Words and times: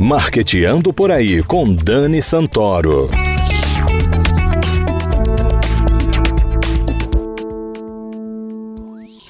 Marqueteando 0.00 0.92
por 0.92 1.10
aí 1.10 1.42
com 1.42 1.72
Dani 1.72 2.20
Santoro. 2.20 3.08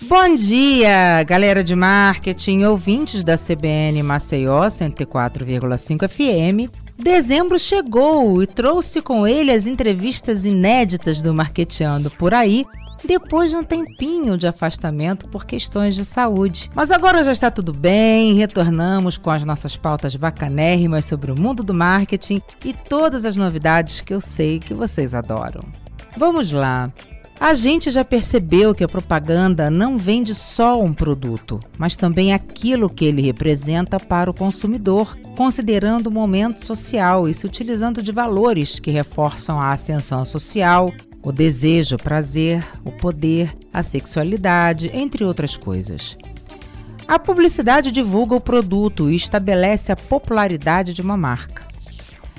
Bom 0.03 0.35
dia, 0.35 1.23
galera 1.23 1.63
de 1.63 1.77
marketing, 1.77 2.65
ouvintes 2.65 3.23
da 3.23 3.37
CBN 3.37 4.03
Maceió 4.03 4.67
104,5 4.67 6.09
FM. 6.09 6.71
Dezembro 6.97 7.59
chegou 7.59 8.43
e 8.43 8.47
trouxe 8.47 9.03
com 9.03 9.27
ele 9.27 9.51
as 9.51 9.67
entrevistas 9.67 10.45
inéditas 10.45 11.21
do 11.21 11.35
Marqueteando 11.35 12.11
por 12.11 12.33
aí, 12.33 12.65
depois 13.05 13.51
de 13.51 13.57
um 13.57 13.65
tempinho 13.65 14.37
de 14.37 14.47
afastamento 14.47 15.29
por 15.29 15.45
questões 15.45 15.95
de 15.95 16.05
saúde. 16.05 16.71
Mas 16.75 16.91
agora 16.91 17.25
já 17.25 17.33
está 17.33 17.51
tudo 17.51 17.73
bem, 17.73 18.35
retornamos 18.35 19.19
com 19.19 19.31
as 19.31 19.45
nossas 19.45 19.77
pautas 19.77 20.15
bacanérrimas 20.17 21.05
sobre 21.05 21.33
o 21.33 21.39
mundo 21.39 21.63
do 21.63 21.75
marketing 21.75 22.41
e 22.65 22.73
todas 22.73 23.25
as 23.25 23.37
novidades 23.37 24.01
que 24.01 24.15
eu 24.15 24.21
sei 24.21 24.61
que 24.61 24.75
vocês 24.75 25.15
adoram. 25.15 25.61
Vamos 26.17 26.51
lá! 26.51 26.93
A 27.41 27.53
gente 27.53 27.91
já 27.91 28.05
percebeu 28.05 28.75
que 28.75 28.85
a 28.85 28.89
propaganda 28.89 29.69
não 29.69 29.99
vende 29.99 30.35
só 30.35 30.81
um 30.81 30.95
produto, 30.95 31.59
mas 31.77 31.97
também 31.97 32.33
aquilo 32.33 32.89
que 32.89 33.05
ele 33.05 33.21
representa 33.21 33.99
para 33.99 34.31
o 34.31 34.35
consumidor, 34.35 35.19
considerando 35.37 36.07
o 36.07 36.13
momento 36.13 36.65
social 36.65 37.29
e 37.29 37.35
se 37.35 37.45
utilizando 37.45 38.03
de 38.03 38.13
valores 38.13 38.79
que 38.79 38.91
reforçam 38.91 39.61
a 39.61 39.73
ascensão 39.73 40.25
social, 40.25 40.93
o 41.25 41.33
desejo, 41.33 41.97
o 41.97 41.99
prazer, 41.99 42.65
o 42.85 42.93
poder, 42.93 43.57
a 43.73 43.83
sexualidade, 43.83 44.91
entre 44.93 45.25
outras 45.25 45.57
coisas. 45.57 46.17
A 47.09 47.19
publicidade 47.19 47.91
divulga 47.91 48.35
o 48.35 48.41
produto 48.41 49.11
e 49.11 49.17
estabelece 49.17 49.91
a 49.91 49.97
popularidade 49.97 50.95
de 50.95 51.03
uma 51.03 51.17
marca. 51.17 51.65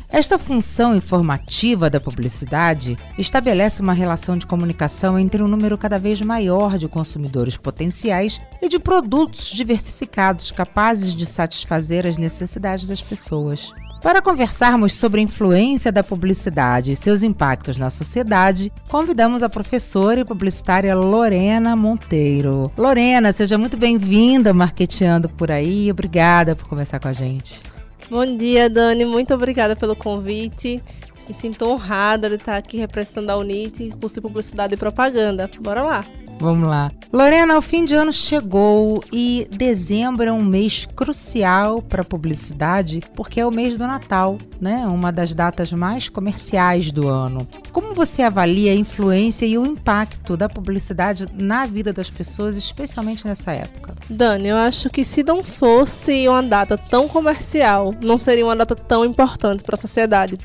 Esta 0.10 0.40
função 0.40 0.96
informativa 0.96 1.90
da 1.90 2.00
publicidade 2.00 2.96
estabelece 3.18 3.82
uma 3.82 3.92
relação 3.92 4.38
de 4.38 4.46
comunicação 4.46 5.20
entre 5.20 5.44
um 5.44 5.48
número 5.48 5.78
cada 5.78 6.00
vez 6.00 6.22
maior 6.22 6.78
de 6.78 6.88
consumidores 6.88 7.58
potenciais 7.58 8.40
e 8.62 8.70
de 8.70 8.80
produtos 8.80 9.52
diversificados 9.52 10.52
capazes 10.52 11.14
de 11.14 11.26
satisfazer 11.26 12.08
as 12.08 12.18
necessidades 12.18 12.88
das 12.88 13.02
pessoas. 13.02 13.74
Para 14.06 14.22
conversarmos 14.22 14.94
sobre 14.94 15.20
a 15.20 15.24
influência 15.24 15.92
da 15.92 16.04
publicidade 16.04 16.92
e 16.92 16.96
seus 16.96 17.24
impactos 17.24 17.80
na 17.80 17.90
sociedade, 17.90 18.72
convidamos 18.88 19.42
a 19.42 19.50
professora 19.50 20.20
e 20.20 20.24
publicitária 20.24 20.94
Lorena 20.94 21.76
Monteiro. 21.76 22.72
Lorena, 22.78 23.32
seja 23.32 23.58
muito 23.58 23.76
bem-vinda 23.76 24.54
Marqueteando 24.54 25.28
por 25.28 25.50
aí. 25.50 25.90
Obrigada 25.90 26.56
por 26.56 26.68
conversar 26.68 27.00
com 27.00 27.08
a 27.08 27.14
gente. 27.14 27.64
Bom 28.08 28.38
dia, 28.38 28.70
Dani. 28.70 29.06
Muito 29.06 29.34
obrigada 29.34 29.76
pelo 29.76 29.96
convite. 29.96 30.84
Me 31.28 31.34
sinto 31.34 31.66
honrada 31.66 32.30
de 32.30 32.36
estar 32.36 32.58
aqui 32.58 32.78
representando 32.78 33.32
a 33.32 33.38
UNIT, 33.38 33.90
curso 34.00 34.18
de 34.18 34.22
Publicidade 34.22 34.76
e 34.76 34.78
Propaganda. 34.78 35.50
Bora 35.60 35.82
lá! 35.82 36.06
Vamos 36.38 36.68
lá. 36.68 36.92
Lorena, 37.14 37.58
o 37.58 37.62
fim 37.62 37.86
de 37.86 37.96
ano 37.96 38.12
chegou 38.12 39.02
e 39.12 39.48
dezembro 39.50 40.26
é 40.26 40.32
um 40.32 40.44
mês 40.44 40.86
crucial 40.96 41.82
para 41.82 42.02
a 42.02 42.06
publicidade 42.06 43.02
porque 43.16 43.40
é 43.40 43.46
o 43.46 43.52
mês 43.52 43.78
do 43.78 43.88
Natal, 43.88 44.38
né? 44.60 44.86
Uma 44.88 45.12
das 45.12 45.34
datas 45.34 45.72
mais 45.72 46.10
comerciais 46.10 46.92
do 46.92 47.08
ano. 47.08 47.48
Como 47.72 47.94
você 47.94 48.22
avalia 48.22 48.74
a 48.74 48.76
influência 48.76 49.46
e 49.46 49.58
o 49.58 49.66
impacto 49.66 50.36
da 50.36 50.50
publicidade 50.50 51.26
na 51.34 51.66
vida 51.66 51.94
das 51.94 52.10
pessoas, 52.10 52.58
especialmente 52.58 53.26
nessa 53.26 53.54
época? 53.54 53.96
Dani, 54.10 54.50
eu 54.50 54.58
acho 54.58 54.90
que 54.90 55.06
se 55.06 55.24
não 55.24 55.44
fosse 55.44 56.28
uma 56.28 56.44
data 56.44 56.78
tão 56.78 57.08
comercial, 57.08 57.96
não 58.04 58.18
seria 58.18 58.46
uma 58.46 58.56
data 58.56 58.76
tão 58.76 59.06
importante 59.06 59.64
para 59.64 59.76
a 59.76 59.80
sociedade 59.80 60.38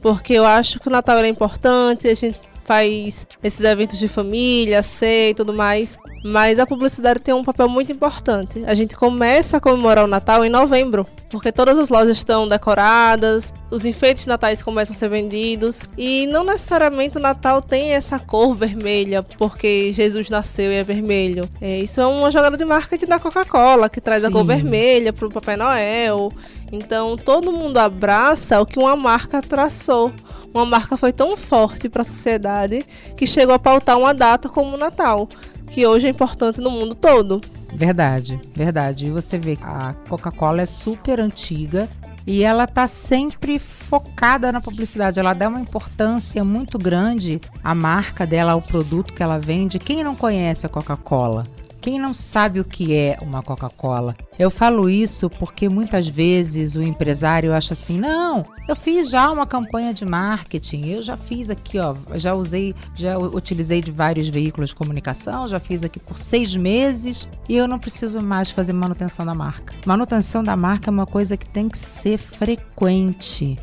porque 0.00 0.34
eu 0.34 0.46
acho 0.46 0.78
que 0.78 0.88
o 0.88 0.90
Natal 0.90 1.18
é 1.18 1.28
importante, 1.28 2.08
a 2.08 2.14
gente 2.14 2.38
faz 2.68 3.26
esses 3.42 3.64
eventos 3.64 3.98
de 3.98 4.06
família, 4.06 4.82
ceia 4.82 5.30
e 5.30 5.34
tudo 5.34 5.54
mais. 5.54 5.98
Mas 6.22 6.58
a 6.58 6.66
publicidade 6.66 7.20
tem 7.20 7.32
um 7.32 7.42
papel 7.42 7.66
muito 7.66 7.90
importante. 7.90 8.62
A 8.66 8.74
gente 8.74 8.94
começa 8.94 9.56
a 9.56 9.60
comemorar 9.60 10.04
o 10.04 10.08
Natal 10.08 10.44
em 10.44 10.50
novembro, 10.50 11.06
porque 11.30 11.50
todas 11.50 11.78
as 11.78 11.88
lojas 11.88 12.18
estão 12.18 12.46
decoradas, 12.46 13.54
os 13.70 13.86
enfeites 13.86 14.26
natais 14.26 14.62
começam 14.62 14.94
a 14.94 14.98
ser 14.98 15.08
vendidos 15.08 15.84
e 15.96 16.26
não 16.26 16.44
necessariamente 16.44 17.16
o 17.16 17.20
Natal 17.20 17.62
tem 17.62 17.92
essa 17.92 18.18
cor 18.18 18.54
vermelha, 18.54 19.22
porque 19.22 19.90
Jesus 19.94 20.28
nasceu 20.28 20.70
e 20.70 20.74
é 20.74 20.84
vermelho. 20.84 21.48
É, 21.62 21.78
isso 21.78 22.02
é 22.02 22.06
uma 22.06 22.30
jogada 22.30 22.56
de 22.56 22.66
marketing 22.66 23.06
da 23.06 23.18
Coca-Cola, 23.18 23.88
que 23.88 24.00
traz 24.00 24.22
Sim. 24.22 24.28
a 24.28 24.30
cor 24.30 24.44
vermelha 24.44 25.12
para 25.12 25.26
o 25.26 25.30
Papai 25.30 25.56
Noel. 25.56 26.30
Então 26.70 27.16
todo 27.16 27.50
mundo 27.50 27.78
abraça 27.78 28.60
o 28.60 28.66
que 28.66 28.78
uma 28.78 28.94
marca 28.94 29.40
traçou. 29.40 30.12
Uma 30.52 30.64
marca 30.64 30.96
foi 30.96 31.12
tão 31.12 31.36
forte 31.36 31.88
para 31.88 32.02
a 32.02 32.04
sociedade 32.04 32.84
que 33.16 33.26
chegou 33.26 33.54
a 33.54 33.58
pautar 33.58 33.98
uma 33.98 34.14
data 34.14 34.48
como 34.48 34.74
o 34.74 34.78
Natal 34.78 35.28
que 35.68 35.86
hoje 35.86 36.06
é 36.06 36.10
importante 36.10 36.60
no 36.60 36.70
mundo 36.70 36.94
todo. 36.94 37.40
Verdade, 37.72 38.40
verdade. 38.54 39.06
E 39.06 39.10
você 39.10 39.38
vê, 39.38 39.58
a 39.62 39.92
Coca-Cola 40.08 40.62
é 40.62 40.66
super 40.66 41.20
antiga 41.20 41.88
e 42.26 42.42
ela 42.42 42.66
tá 42.66 42.88
sempre 42.88 43.58
focada 43.58 44.50
na 44.50 44.60
publicidade. 44.60 45.20
Ela 45.20 45.34
dá 45.34 45.48
uma 45.48 45.60
importância 45.60 46.42
muito 46.42 46.78
grande 46.78 47.40
à 47.62 47.74
marca 47.74 48.26
dela, 48.26 48.52
ao 48.52 48.62
produto 48.62 49.12
que 49.12 49.22
ela 49.22 49.38
vende. 49.38 49.78
Quem 49.78 50.02
não 50.02 50.14
conhece 50.14 50.66
a 50.66 50.68
Coca-Cola? 50.68 51.44
Quem 51.88 51.98
não 51.98 52.12
sabe 52.12 52.60
o 52.60 52.64
que 52.66 52.94
é 52.94 53.16
uma 53.22 53.42
Coca-Cola? 53.42 54.14
Eu 54.38 54.50
falo 54.50 54.90
isso 54.90 55.30
porque 55.30 55.70
muitas 55.70 56.06
vezes 56.06 56.76
o 56.76 56.82
empresário 56.82 57.54
acha 57.54 57.72
assim: 57.72 57.98
não, 57.98 58.44
eu 58.68 58.76
fiz 58.76 59.08
já 59.08 59.30
uma 59.30 59.46
campanha 59.46 59.94
de 59.94 60.04
marketing, 60.04 60.84
eu 60.84 61.00
já 61.00 61.16
fiz 61.16 61.48
aqui, 61.48 61.78
ó, 61.78 61.96
já 62.16 62.34
usei, 62.34 62.74
já 62.94 63.16
utilizei 63.16 63.80
de 63.80 63.90
vários 63.90 64.28
veículos 64.28 64.68
de 64.68 64.74
comunicação, 64.76 65.48
já 65.48 65.58
fiz 65.58 65.82
aqui 65.82 65.98
por 65.98 66.18
seis 66.18 66.54
meses 66.54 67.26
e 67.48 67.56
eu 67.56 67.66
não 67.66 67.78
preciso 67.78 68.20
mais 68.20 68.50
fazer 68.50 68.74
manutenção 68.74 69.24
da 69.24 69.32
marca. 69.32 69.74
Manutenção 69.86 70.44
da 70.44 70.54
marca 70.54 70.90
é 70.90 70.92
uma 70.92 71.06
coisa 71.06 71.38
que 71.38 71.48
tem 71.48 71.70
que 71.70 71.78
ser 71.78 72.18
frequente. 72.18 73.56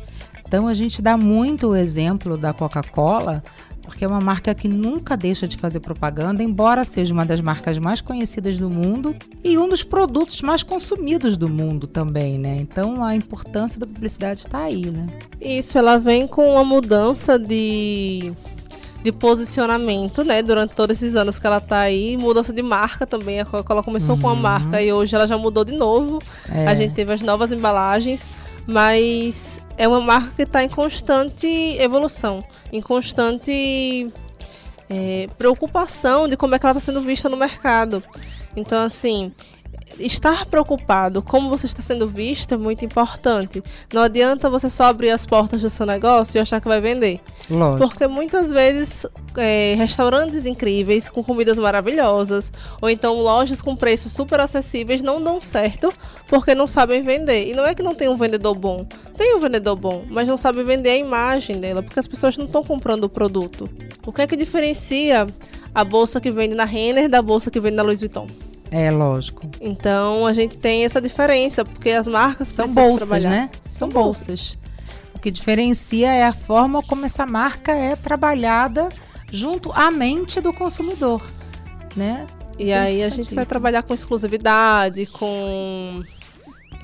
Então 0.48 0.66
a 0.66 0.74
gente 0.74 1.00
dá 1.00 1.16
muito 1.16 1.68
o 1.68 1.76
exemplo 1.76 2.36
da 2.36 2.52
Coca-Cola 2.52 3.42
porque 3.86 4.04
é 4.04 4.08
uma 4.08 4.20
marca 4.20 4.54
que 4.54 4.68
nunca 4.68 5.16
deixa 5.16 5.46
de 5.46 5.56
fazer 5.56 5.80
propaganda, 5.80 6.42
embora 6.42 6.84
seja 6.84 7.14
uma 7.14 7.24
das 7.24 7.40
marcas 7.40 7.78
mais 7.78 8.00
conhecidas 8.00 8.58
do 8.58 8.68
mundo 8.68 9.14
e 9.42 9.56
um 9.56 9.68
dos 9.68 9.82
produtos 9.82 10.42
mais 10.42 10.62
consumidos 10.62 11.36
do 11.36 11.48
mundo 11.48 11.86
também, 11.86 12.36
né? 12.36 12.56
Então 12.56 13.02
a 13.02 13.14
importância 13.14 13.78
da 13.78 13.86
publicidade 13.86 14.40
está 14.40 14.64
aí, 14.64 14.90
né? 14.92 15.06
Isso, 15.40 15.78
ela 15.78 15.98
vem 15.98 16.26
com 16.26 16.50
uma 16.50 16.64
mudança 16.64 17.38
de 17.38 18.32
de 19.02 19.12
posicionamento, 19.12 20.24
né? 20.24 20.42
Durante 20.42 20.74
todos 20.74 20.96
esses 20.96 21.14
anos 21.14 21.38
que 21.38 21.46
ela 21.46 21.58
está 21.58 21.78
aí, 21.78 22.16
mudança 22.16 22.52
de 22.52 22.60
marca 22.60 23.06
também. 23.06 23.38
A 23.38 23.44
Coca-Cola 23.44 23.80
começou 23.80 24.16
uhum. 24.16 24.20
com 24.20 24.28
a 24.28 24.34
marca 24.34 24.82
e 24.82 24.92
hoje 24.92 25.14
ela 25.14 25.28
já 25.28 25.38
mudou 25.38 25.64
de 25.64 25.74
novo. 25.74 26.20
É. 26.50 26.66
A 26.66 26.74
gente 26.74 26.92
teve 26.92 27.12
as 27.12 27.22
novas 27.22 27.52
embalagens 27.52 28.26
mas 28.66 29.62
é 29.76 29.86
uma 29.86 30.00
marca 30.00 30.32
que 30.34 30.42
está 30.42 30.62
em 30.62 30.68
constante 30.68 31.46
evolução, 31.78 32.42
em 32.72 32.80
constante 32.80 34.10
é, 34.88 35.28
preocupação 35.36 36.28
de 36.28 36.36
como 36.36 36.54
é 36.54 36.58
que 36.58 36.66
ela 36.66 36.78
está 36.78 36.92
sendo 36.92 37.02
vista 37.02 37.28
no 37.28 37.36
mercado. 37.36 38.02
Então, 38.56 38.82
assim, 38.82 39.32
estar 39.98 40.46
preocupado 40.46 41.22
como 41.22 41.48
você 41.48 41.66
está 41.66 41.82
sendo 41.82 42.06
visto 42.06 42.54
é 42.54 42.56
muito 42.56 42.84
importante. 42.84 43.62
Não 43.92 44.02
adianta 44.02 44.50
você 44.50 44.68
só 44.68 44.84
abrir 44.84 45.10
as 45.10 45.26
portas 45.26 45.62
do 45.62 45.70
seu 45.70 45.86
negócio 45.86 46.38
e 46.38 46.40
achar 46.40 46.60
que 46.60 46.68
vai 46.68 46.80
vender. 46.80 47.20
Lógico. 47.50 47.88
Porque 47.88 48.06
muitas 48.06 48.50
vezes 48.50 49.06
é, 49.36 49.74
restaurantes 49.76 50.46
incríveis, 50.46 51.08
com 51.08 51.22
comidas 51.22 51.58
maravilhosas, 51.58 52.50
ou 52.80 52.88
então 52.88 53.20
lojas 53.20 53.62
com 53.62 53.76
preços 53.76 54.12
super 54.12 54.40
acessíveis 54.40 55.02
não 55.02 55.22
dão 55.22 55.40
certo 55.40 55.92
porque 56.26 56.54
não 56.54 56.66
sabem 56.66 57.02
vender. 57.02 57.48
E 57.48 57.54
não 57.54 57.66
é 57.66 57.74
que 57.74 57.82
não 57.82 57.94
tem 57.94 58.08
um 58.08 58.16
vendedor 58.16 58.56
bom. 58.56 58.86
Tem 59.16 59.34
um 59.34 59.40
vendedor 59.40 59.76
bom, 59.76 60.04
mas 60.08 60.28
não 60.28 60.36
sabe 60.36 60.62
vender 60.62 60.90
a 60.90 60.96
imagem 60.96 61.60
dela, 61.60 61.82
porque 61.82 61.98
as 61.98 62.08
pessoas 62.08 62.36
não 62.36 62.44
estão 62.46 62.62
comprando 62.62 63.04
o 63.04 63.08
produto. 63.08 63.68
O 64.04 64.12
que 64.12 64.22
é 64.22 64.26
que 64.26 64.36
diferencia 64.36 65.26
a 65.74 65.84
bolsa 65.84 66.20
que 66.20 66.30
vende 66.30 66.54
na 66.54 66.64
Renner 66.64 67.08
da 67.08 67.22
bolsa 67.22 67.50
que 67.50 67.60
vende 67.60 67.76
na 67.76 67.82
Louis 67.82 68.00
Vuitton? 68.00 68.26
É, 68.76 68.90
lógico. 68.90 69.48
Então 69.58 70.26
a 70.26 70.34
gente 70.34 70.58
tem 70.58 70.84
essa 70.84 71.00
diferença, 71.00 71.64
porque 71.64 71.88
as 71.88 72.06
marcas 72.06 72.48
são 72.48 72.66
bolsas, 72.66 73.08
trabalhar. 73.08 73.30
né? 73.30 73.50
São, 73.70 73.88
bolsas. 73.88 74.58
O 75.14 75.18
que 75.18 75.30
diferencia 75.30 76.12
é 76.12 76.24
a 76.24 76.32
forma 76.34 76.82
como 76.82 77.06
essa 77.06 77.24
marca 77.24 77.72
é 77.72 77.96
trabalhada 77.96 78.90
junto 79.32 79.72
à 79.72 79.90
mente 79.90 80.42
do 80.42 80.52
consumidor, 80.52 81.22
né? 81.96 82.26
E 82.58 82.70
aí 82.70 83.02
a 83.02 83.08
gente 83.08 83.34
vai 83.34 83.46
trabalhar 83.46 83.82
com 83.82 83.94
exclusividade, 83.94 85.06
com 85.06 86.02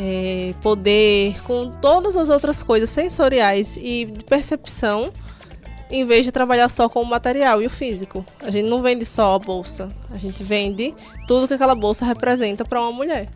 é, 0.00 0.54
poder, 0.62 1.42
com 1.42 1.70
todas 1.78 2.16
as 2.16 2.30
outras 2.30 2.62
coisas 2.62 2.88
sensoriais 2.88 3.76
e 3.76 4.06
de 4.06 4.24
percepção 4.24 5.12
em 5.92 6.06
vez 6.06 6.24
de 6.24 6.32
trabalhar 6.32 6.70
só 6.70 6.88
com 6.88 7.02
o 7.02 7.06
material 7.06 7.60
e 7.60 7.66
o 7.66 7.70
físico. 7.70 8.24
A 8.42 8.50
gente 8.50 8.68
não 8.68 8.82
vende 8.82 9.04
só 9.04 9.34
a 9.34 9.38
bolsa, 9.38 9.90
a 10.10 10.16
gente 10.16 10.42
vende 10.42 10.94
tudo 11.26 11.46
que 11.46 11.54
aquela 11.54 11.74
bolsa 11.74 12.06
representa 12.06 12.64
para 12.64 12.80
uma 12.80 12.90
mulher. 12.90 13.28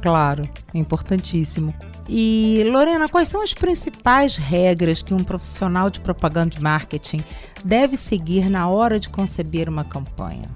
Claro, 0.00 0.48
é 0.74 0.78
importantíssimo. 0.78 1.74
E 2.08 2.64
Lorena, 2.66 3.08
quais 3.08 3.28
são 3.28 3.42
as 3.42 3.52
principais 3.52 4.36
regras 4.36 5.02
que 5.02 5.12
um 5.12 5.22
profissional 5.22 5.90
de 5.90 6.00
propaganda 6.00 6.56
e 6.58 6.62
marketing 6.62 7.22
deve 7.62 7.96
seguir 7.96 8.48
na 8.48 8.68
hora 8.68 8.98
de 8.98 9.10
conceber 9.10 9.68
uma 9.68 9.84
campanha? 9.84 10.48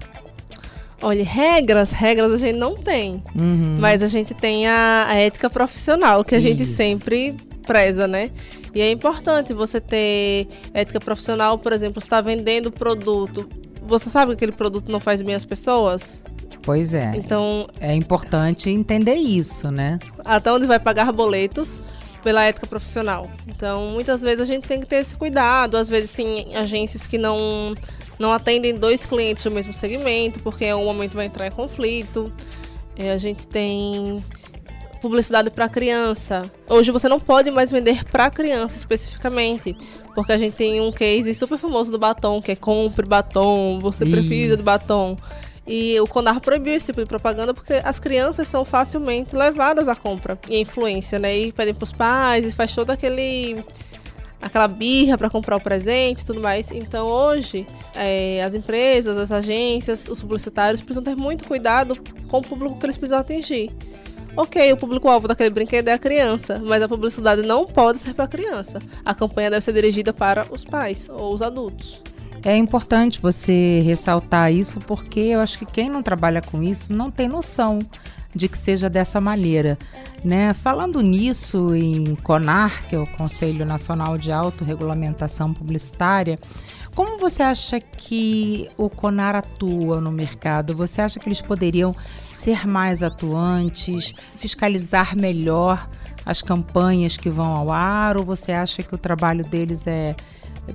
Olha, 1.03 1.23
regras, 1.23 1.91
regras 1.91 2.33
a 2.33 2.37
gente 2.37 2.57
não 2.57 2.75
tem. 2.75 3.21
Uhum. 3.35 3.75
Mas 3.77 4.01
a 4.01 4.07
gente 4.07 4.33
tem 4.33 4.65
a, 4.67 5.05
a 5.09 5.15
ética 5.15 5.49
profissional, 5.49 6.23
que 6.23 6.33
a 6.33 6.39
gente 6.39 6.63
Isso. 6.63 6.75
sempre 6.75 7.35
preza, 7.63 8.07
né? 8.07 8.31
E 8.73 8.81
é 8.81 8.91
importante 8.91 9.53
você 9.53 9.79
ter 9.79 10.47
ética 10.73 10.99
profissional, 10.99 11.57
por 11.57 11.71
exemplo, 11.73 11.99
está 11.99 12.21
vendendo 12.21 12.71
produto. 12.71 13.47
Você 13.85 14.09
sabe 14.09 14.31
que 14.31 14.35
aquele 14.35 14.51
produto 14.51 14.91
não 14.91 14.99
faz 14.99 15.21
bem 15.21 15.35
às 15.35 15.45
pessoas? 15.45 16.21
Pois 16.61 16.93
é. 16.93 17.11
Então, 17.15 17.67
É 17.79 17.93
importante 17.93 18.69
entender 18.69 19.15
isso, 19.15 19.69
né? 19.69 19.99
até 20.23 20.51
onde 20.51 20.65
vai 20.65 20.79
pagar 20.79 21.11
boletos 21.11 21.79
pela 22.23 22.43
ética 22.45 22.65
profissional. 22.65 23.29
Então, 23.47 23.89
muitas 23.89 24.21
vezes 24.21 24.39
a 24.39 24.45
gente 24.45 24.65
tem 24.65 24.79
que 24.79 24.85
ter 24.85 24.97
esse 24.97 25.13
cuidado. 25.15 25.75
Às 25.75 25.89
vezes 25.89 26.13
tem 26.13 26.55
agências 26.55 27.05
que 27.05 27.17
não 27.17 27.75
não 28.17 28.31
atendem 28.31 28.75
dois 28.75 29.05
clientes 29.05 29.43
do 29.43 29.51
mesmo 29.51 29.73
segmento, 29.73 30.39
porque 30.39 30.65
em 30.65 30.71
algum 30.71 30.85
momento 30.85 31.13
vai 31.13 31.25
entrar 31.25 31.47
em 31.47 31.51
conflito. 31.51 32.31
É, 32.95 33.11
a 33.11 33.17
gente 33.17 33.45
tem 33.47 34.23
publicidade 35.03 35.49
para 35.49 35.67
criança. 35.67 36.49
Hoje 36.69 36.89
você 36.89 37.09
não 37.09 37.19
pode 37.19 37.51
mais 37.51 37.69
vender 37.69 38.05
para 38.05 38.31
criança 38.31 38.77
especificamente, 38.77 39.75
porque 40.15 40.31
a 40.31 40.37
gente 40.37 40.53
tem 40.53 40.79
um 40.79 40.93
case 40.93 41.33
super 41.33 41.57
famoso 41.57 41.91
do 41.91 41.99
batom, 41.99 42.41
que 42.41 42.53
é 42.53 42.55
compre 42.55 43.05
batom, 43.05 43.81
você 43.81 44.05
precisa 44.05 44.53
Isso. 44.53 44.57
de 44.57 44.63
batom. 44.63 45.17
E 45.67 45.99
o 45.99 46.07
Conar 46.07 46.39
proibiu 46.39 46.73
esse 46.73 46.85
tipo 46.85 47.01
de 47.01 47.07
propaganda 47.07 47.53
porque 47.53 47.73
as 47.83 47.99
crianças 47.99 48.47
são 48.47 48.63
facilmente 48.63 49.35
levadas 49.35 49.89
à 49.89 49.95
compra 49.95 50.39
e 50.47 50.55
à 50.55 50.59
influência, 50.59 51.19
né? 51.19 51.37
E 51.37 51.51
pedem 51.51 51.73
pros 51.73 51.91
pais 51.91 52.45
e 52.45 52.51
faz 52.51 52.73
todo 52.73 52.89
aquele 52.89 53.61
aquela 54.41 54.67
birra 54.67 55.17
para 55.17 55.29
comprar 55.29 55.57
o 55.57 55.61
presente 55.61 56.21
e 56.21 56.25
tudo 56.25 56.39
mais. 56.39 56.71
Então 56.71 57.07
hoje 57.07 57.67
é, 57.93 58.41
as 58.41 58.55
empresas, 58.55 59.17
as 59.17 59.33
agências, 59.33 60.07
os 60.07 60.21
publicitários 60.21 60.81
precisam 60.81 61.03
ter 61.03 61.15
muito 61.15 61.45
cuidado 61.45 61.97
com 62.29 62.37
o 62.37 62.41
público 62.41 62.77
que 62.79 62.85
eles 62.85 62.95
precisam 62.95 63.19
atingir. 63.19 63.69
Ok, 64.35 64.73
o 64.73 64.77
público-alvo 64.77 65.27
daquele 65.27 65.51
brinquedo 65.51 65.89
é 65.89 65.93
a 65.93 65.99
criança, 65.99 66.59
mas 66.65 66.81
a 66.81 66.89
publicidade 66.89 67.43
não 67.43 67.65
pode 67.65 67.99
ser 67.99 68.15
para 68.15 68.25
a 68.25 68.27
criança. 68.27 68.79
A 69.05 69.13
campanha 69.13 69.51
deve 69.51 69.63
ser 69.63 69.73
dirigida 69.73 70.11
para 70.11 70.47
os 70.51 70.63
pais 70.63 71.07
ou 71.07 71.33
os 71.33 71.43
adultos. 71.43 72.01
É 72.43 72.57
importante 72.57 73.21
você 73.21 73.79
ressaltar 73.85 74.51
isso 74.51 74.79
porque 74.79 75.19
eu 75.19 75.39
acho 75.39 75.59
que 75.59 75.65
quem 75.65 75.87
não 75.87 76.01
trabalha 76.01 76.41
com 76.41 76.63
isso 76.63 76.91
não 76.91 77.11
tem 77.11 77.27
noção 77.27 77.79
de 78.35 78.49
que 78.49 78.57
seja 78.57 78.89
dessa 78.89 79.21
maneira, 79.21 79.77
né? 80.25 80.53
Falando 80.53 80.99
nisso 80.99 81.75
em 81.75 82.15
CONAR, 82.15 82.87
que 82.87 82.95
é 82.95 82.99
o 82.99 83.05
Conselho 83.05 83.65
Nacional 83.65 84.17
de 84.17 84.31
Autorregulamentação 84.31 85.53
Publicitária, 85.53 86.39
como 86.95 87.17
você 87.17 87.41
acha 87.41 87.79
que 87.79 88.69
o 88.77 88.89
CONAR 88.89 89.35
atua 89.35 89.99
no 89.99 90.11
mercado? 90.11 90.75
Você 90.75 91.01
acha 91.01 91.19
que 91.19 91.27
eles 91.27 91.41
poderiam 91.41 91.95
ser 92.29 92.67
mais 92.67 93.01
atuantes, 93.01 94.13
fiscalizar 94.35 95.15
melhor 95.15 95.89
as 96.25 96.41
campanhas 96.41 97.17
que 97.17 97.29
vão 97.29 97.55
ao 97.55 97.71
ar? 97.71 98.17
Ou 98.17 98.23
você 98.23 98.51
acha 98.51 98.83
que 98.83 98.93
o 98.93 98.97
trabalho 98.97 99.43
deles 99.43 99.87
é 99.87 100.15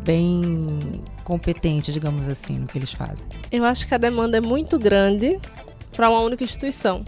bem 0.05 1.03
competente, 1.25 1.93
digamos 1.93 2.29
assim, 2.29 2.59
no 2.59 2.67
que 2.67 2.79
eles 2.79 2.93
fazem? 2.93 3.29
Eu 3.51 3.65
acho 3.65 3.87
que 3.87 3.95
a 3.95 3.99
demanda 3.99 4.37
é 4.37 4.41
muito 4.41 4.79
grande 4.79 5.39
para 5.93 6.11
uma 6.11 6.21
única 6.21 6.45
instituição. 6.45 7.03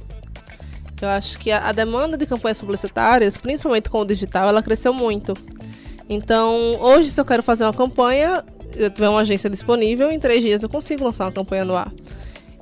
Eu 1.01 1.09
acho 1.09 1.39
que 1.39 1.51
a, 1.51 1.73
demanda 1.73 2.17
de 2.17 2.27
campanhas 2.27 2.61
publicitárias, 2.61 3.37
principalmente 3.37 3.89
com 3.89 4.01
o 4.01 4.05
digital, 4.05 4.49
ela 4.49 4.63
cresceu 4.63 4.93
muito. 4.93 5.35
Então, 6.09 6.77
hoje, 6.81 7.11
se 7.11 7.21
eu 7.21 7.25
quero 7.25 7.43
fazer 7.43 7.65
uma 7.65 7.73
campanha, 7.73 8.45
eu 8.83 8.91
tiver 8.91 9.09
uma 9.09 9.21
agência 9.21 9.49
disponível, 9.51 10.11
em 10.11 10.19
três 10.19 10.43
dias 10.43 10.63
eu 10.63 10.69
consigo 10.69 11.05
lançar 11.05 11.25
uma 11.25 11.33
campanha 11.33 11.65
no 11.65 11.75
ar. 11.77 11.93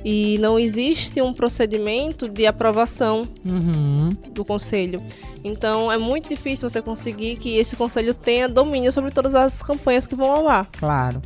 E 0.05 0.39
não 0.39 0.59
existe 0.59 1.21
um 1.21 1.33
procedimento 1.33 2.29
de 2.29 2.47
aprovação 2.47 3.27
Uhum. 3.45 4.11
do 4.31 4.45
conselho. 4.45 5.01
Então, 5.43 5.91
é 5.91 5.99
muito 5.99 6.29
difícil 6.29 6.69
você 6.69 6.81
conseguir 6.81 7.37
que 7.37 7.57
esse 7.59 7.75
conselho 7.75 8.15
tenha 8.15 8.49
domínio 8.49 8.93
sobre 8.93 9.11
todas 9.11 9.35
as 9.35 9.61
campanhas 9.61 10.07
que 10.07 10.15
vão 10.15 10.31
ao 10.31 10.49
ar. 10.49 10.69
Claro. 10.79 11.21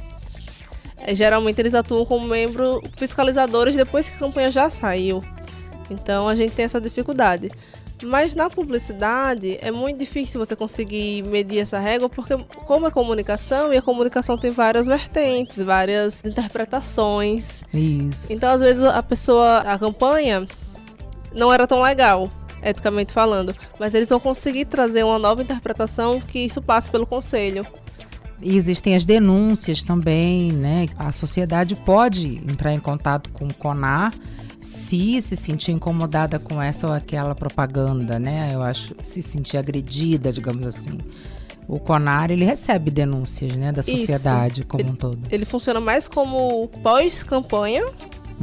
É, 0.99 1.15
Geralmente 1.15 1.61
eles 1.61 1.75
atuam 1.75 2.05
como 2.07 2.27
membro 2.27 2.83
fiscalizadores 2.97 3.77
depois 3.77 4.09
que 4.09 4.15
a 4.17 4.19
campanha 4.19 4.51
já 4.51 4.71
saiu. 4.71 5.23
Então 5.91 6.29
a 6.29 6.35
gente 6.35 6.53
tem 6.55 6.65
essa 6.65 6.81
dificuldade. 6.81 7.51
Mas 8.03 8.35
na 8.35 8.51
publicidade 8.51 9.59
é 9.61 9.71
muito 9.71 9.99
difícil 9.99 10.45
você 10.45 10.57
conseguir 10.57 11.27
medir 11.29 11.61
essa 11.61 11.79
régua, 11.79 12.09
porque 12.09 12.37
como 12.67 12.87
é 12.87 12.91
comunicação, 12.91 13.73
e 13.73 13.77
a 13.77 13.83
comunicação 13.83 14.37
tem 14.37 14.51
várias 14.51 14.87
vertentes, 14.87 15.63
várias 15.63 16.23
interpretações. 16.25 17.63
Isso. 17.73 18.33
Então, 18.33 18.51
às 18.51 18.61
vezes, 18.61 18.83
a 18.83 19.03
pessoa, 19.03 19.59
a 19.59 19.79
campanha 19.79 20.47
não 21.35 21.53
era 21.53 21.67
tão 21.67 21.81
legal, 21.81 22.31
eticamente 22.63 23.13
falando, 23.13 23.55
mas 23.79 23.95
eles 23.95 24.09
vão 24.09 24.21
conseguir 24.21 24.65
trazer 24.65 25.05
uma 25.05 25.19
nova 25.19 25.43
interpretação 25.43 26.21
que 26.21 26.41
isso 26.41 26.61
passe 26.61 26.91
pelo 26.91 27.07
conselho. 27.07 27.67
E 28.41 28.57
existem 28.57 28.97
as 28.97 29.05
denúncias 29.05 29.85
também, 29.85 30.51
né? 30.51 30.87
A 30.99 31.13
sociedade 31.13 31.77
pode 31.77 32.39
entrar 32.39 32.73
em 32.73 32.81
contato 32.81 33.31
com 33.31 33.47
o 33.47 33.55
CONAR 33.55 34.13
se 34.63 35.21
se 35.21 35.35
sentir 35.37 35.73
incomodada 35.73 36.39
com 36.39 36.63
essa 36.63 36.87
ou 36.87 36.93
aquela 36.93 37.35
propaganda, 37.35 38.19
né? 38.19 38.51
Eu 38.53 38.63
acho, 38.63 38.95
se 39.03 39.21
sentir 39.21 39.59
agredida, 39.59 40.33
digamos 40.33 40.67
assim. 40.67 40.97
O 41.67 41.79
CONAR, 41.81 42.31
ele 42.31 42.45
recebe 42.45 42.91
denúncias, 42.91 43.55
né, 43.57 43.73
da 43.73 43.81
Isso. 43.81 43.91
sociedade 43.99 44.65
como 44.65 44.85
um 44.85 44.95
todo. 44.95 45.19
Ele 45.31 45.45
funciona 45.45 45.81
mais 45.81 46.07
como 46.07 46.69
pós-campanha, 46.83 47.83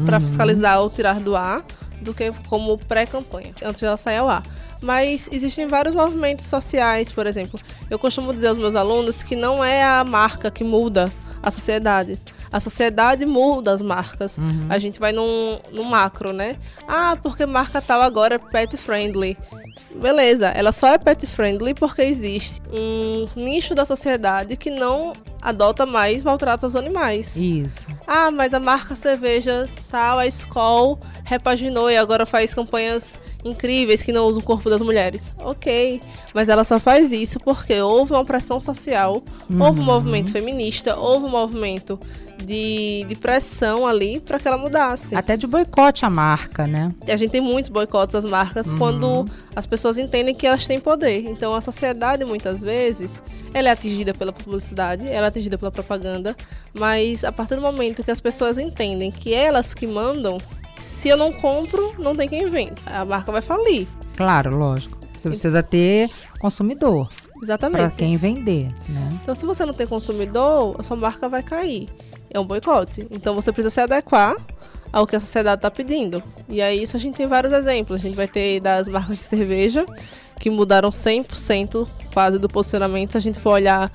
para 0.06 0.18
Uhum. 0.18 0.22
fiscalizar 0.24 0.80
ou 0.82 0.90
tirar 0.90 1.20
do 1.20 1.36
ar, 1.36 1.64
do 2.02 2.14
que 2.14 2.32
como 2.48 2.78
pré-campanha, 2.78 3.54
antes 3.64 3.82
dela 3.82 3.98
sair 3.98 4.18
ao 4.18 4.30
ar. 4.30 4.44
Mas 4.82 5.30
existem 5.32 5.68
vários 5.68 5.94
movimentos 5.94 6.46
sociais, 6.46 7.12
por 7.12 7.28
exemplo. 7.28 7.60
Eu 7.90 8.00
costumo 8.00 8.34
dizer 8.34 8.48
aos 8.48 8.58
meus 8.58 8.76
alunos 8.76 9.22
que 9.24 9.36
não 9.36 9.64
é 9.64 9.84
a 9.84 10.04
marca 10.06 10.50
que 10.50 10.64
muda 10.64 11.12
a 11.42 11.52
sociedade. 11.52 12.20
A 12.52 12.60
sociedade 12.60 13.26
muda 13.26 13.72
as 13.72 13.82
marcas. 13.82 14.38
Uhum. 14.38 14.68
A 14.70 14.78
gente 14.80 15.00
vai 15.00 15.12
num, 15.12 15.60
num 15.72 15.84
macro, 15.84 16.34
né? 16.34 16.58
Ah, 16.88 17.16
porque 17.22 17.46
marca 17.46 17.82
tal 17.82 18.02
agora 18.02 18.36
é 18.36 18.40
pet 18.40 18.76
friendly. 18.76 19.38
Beleza, 19.96 20.48
ela 20.50 20.72
só 20.72 20.90
é 20.90 20.98
pet 20.98 21.26
friendly 21.26 21.74
porque 21.74 22.02
existe 22.02 22.62
um 22.72 23.28
nicho 23.36 23.74
da 23.74 23.86
sociedade 23.86 24.56
que 24.56 24.70
não 24.70 25.14
adota 25.42 25.86
mais 25.86 26.24
maltrato 26.24 26.66
aos 26.66 26.76
animais. 26.76 27.36
Isso. 27.36 27.88
Ah, 28.06 28.30
mas 28.32 28.54
a 28.54 28.60
marca 28.60 28.96
cerveja 28.96 29.68
tal, 29.90 30.20
a 30.20 30.28
Skol, 30.28 31.00
repaginou 31.24 31.90
e 31.90 31.98
agora 31.98 32.26
faz 32.26 32.54
campanhas 32.54 33.18
incríveis 33.44 34.02
que 34.02 34.12
não 34.12 34.28
usam 34.28 34.42
o 34.42 34.46
corpo 34.46 34.70
das 34.70 34.82
mulheres. 34.82 35.34
Ok, 35.42 36.02
mas 36.34 36.50
ela 36.50 36.64
só 36.64 36.80
faz 36.80 37.12
isso 37.12 37.40
porque 37.40 37.80
houve 37.82 38.14
uma 38.14 38.26
pressão 38.26 38.60
social, 38.60 39.24
houve 39.60 39.80
um 39.80 39.84
movimento 39.84 40.32
feminista, 40.32 40.98
houve 40.98 41.26
um 41.26 41.30
movimento 41.30 42.00
de, 42.44 43.06
de 43.08 43.16
pressão 43.16 43.86
ali 43.86 44.20
para 44.20 44.40
que 44.40 44.48
ela 44.48 44.58
mudasse. 44.58 45.16
Até 45.16 45.38
de 45.38 45.46
boicote 45.46 46.06
à 46.06 46.10
marca, 46.10 46.66
né? 46.66 46.94
A 47.08 47.16
gente 47.16 47.32
tem 47.32 47.42
muitos 47.42 47.70
boicotes 47.70 48.16
às 48.16 48.26
marcas 48.26 48.74
quando 48.74 49.26
as 49.56 49.66
pessoas 49.66 49.98
entendem 49.98 50.34
que 50.34 50.48
elas 50.48 50.68
têm 50.68 50.80
poder. 50.80 51.26
Então 51.30 51.54
a 51.54 51.62
sociedade 51.62 52.26
muitas 52.26 52.62
vezes 52.62 53.22
ela 53.54 53.70
é 53.70 53.72
atingida 53.72 54.14
pela 54.14 54.32
publicidade, 54.32 55.08
ela 55.08 55.28
é 55.28 55.30
atingida 55.30 55.58
pela 55.58 55.72
propaganda, 55.72 56.36
mas 56.74 57.24
a 57.24 57.32
partir 57.32 57.56
do 57.56 57.62
momento 57.62 58.04
que 58.04 58.12
as 58.12 58.22
pessoas 58.22 58.58
entendem 58.58 59.12
que 59.12 59.34
elas 59.34 59.74
que 59.74 59.88
mandam, 59.88 60.38
se 60.78 61.10
eu 61.10 61.18
não 61.18 61.32
compro, 61.32 61.94
não 62.00 62.16
tem 62.16 62.28
quem 62.28 62.50
vende. 62.50 62.82
A 62.86 63.04
marca 63.06 63.32
vai 63.32 63.42
falir. 63.42 63.88
Claro, 64.16 64.56
lógico. 64.58 64.98
Você 65.18 65.28
precisa 65.28 65.62
ter 65.62 66.10
consumidor 66.40 67.10
Exatamente. 67.44 67.82
para 67.82 67.90
quem 67.90 68.16
vender, 68.16 68.70
né? 68.88 69.10
Então, 69.22 69.36
se 69.36 69.46
você 69.46 69.66
não 69.66 69.74
tem 69.74 69.86
consumidor, 69.86 70.78
a 70.80 70.84
sua 70.84 70.96
marca 70.96 71.28
vai 71.28 71.44
cair. 71.44 71.90
É 72.30 72.40
um 72.40 72.46
boicote. 72.46 73.08
Então, 73.12 73.36
você 73.36 73.52
precisa 73.52 73.70
se 73.70 73.82
adequar 73.82 74.36
ao 74.92 75.06
que 75.06 75.16
a 75.16 75.20
sociedade 75.20 75.60
está 75.60 75.70
pedindo. 75.70 76.22
E 76.48 76.62
aí, 76.62 76.84
isso 76.84 76.96
a 76.96 77.00
gente 77.00 77.16
tem 77.16 77.28
vários 77.28 77.54
exemplos. 77.54 78.00
A 78.00 78.02
gente 78.02 78.16
vai 78.16 78.28
ter 78.28 78.60
das 78.60 78.88
marcas 78.88 79.18
de 79.18 79.24
cerveja, 79.24 79.86
que 80.40 80.50
mudaram 80.50 80.90
100% 80.90 81.88
quase 82.14 82.38
do 82.38 82.48
posicionamento. 82.48 83.12
Se 83.12 83.18
a 83.18 83.22
gente 83.22 83.40
for 83.40 83.52
olhar 83.52 83.92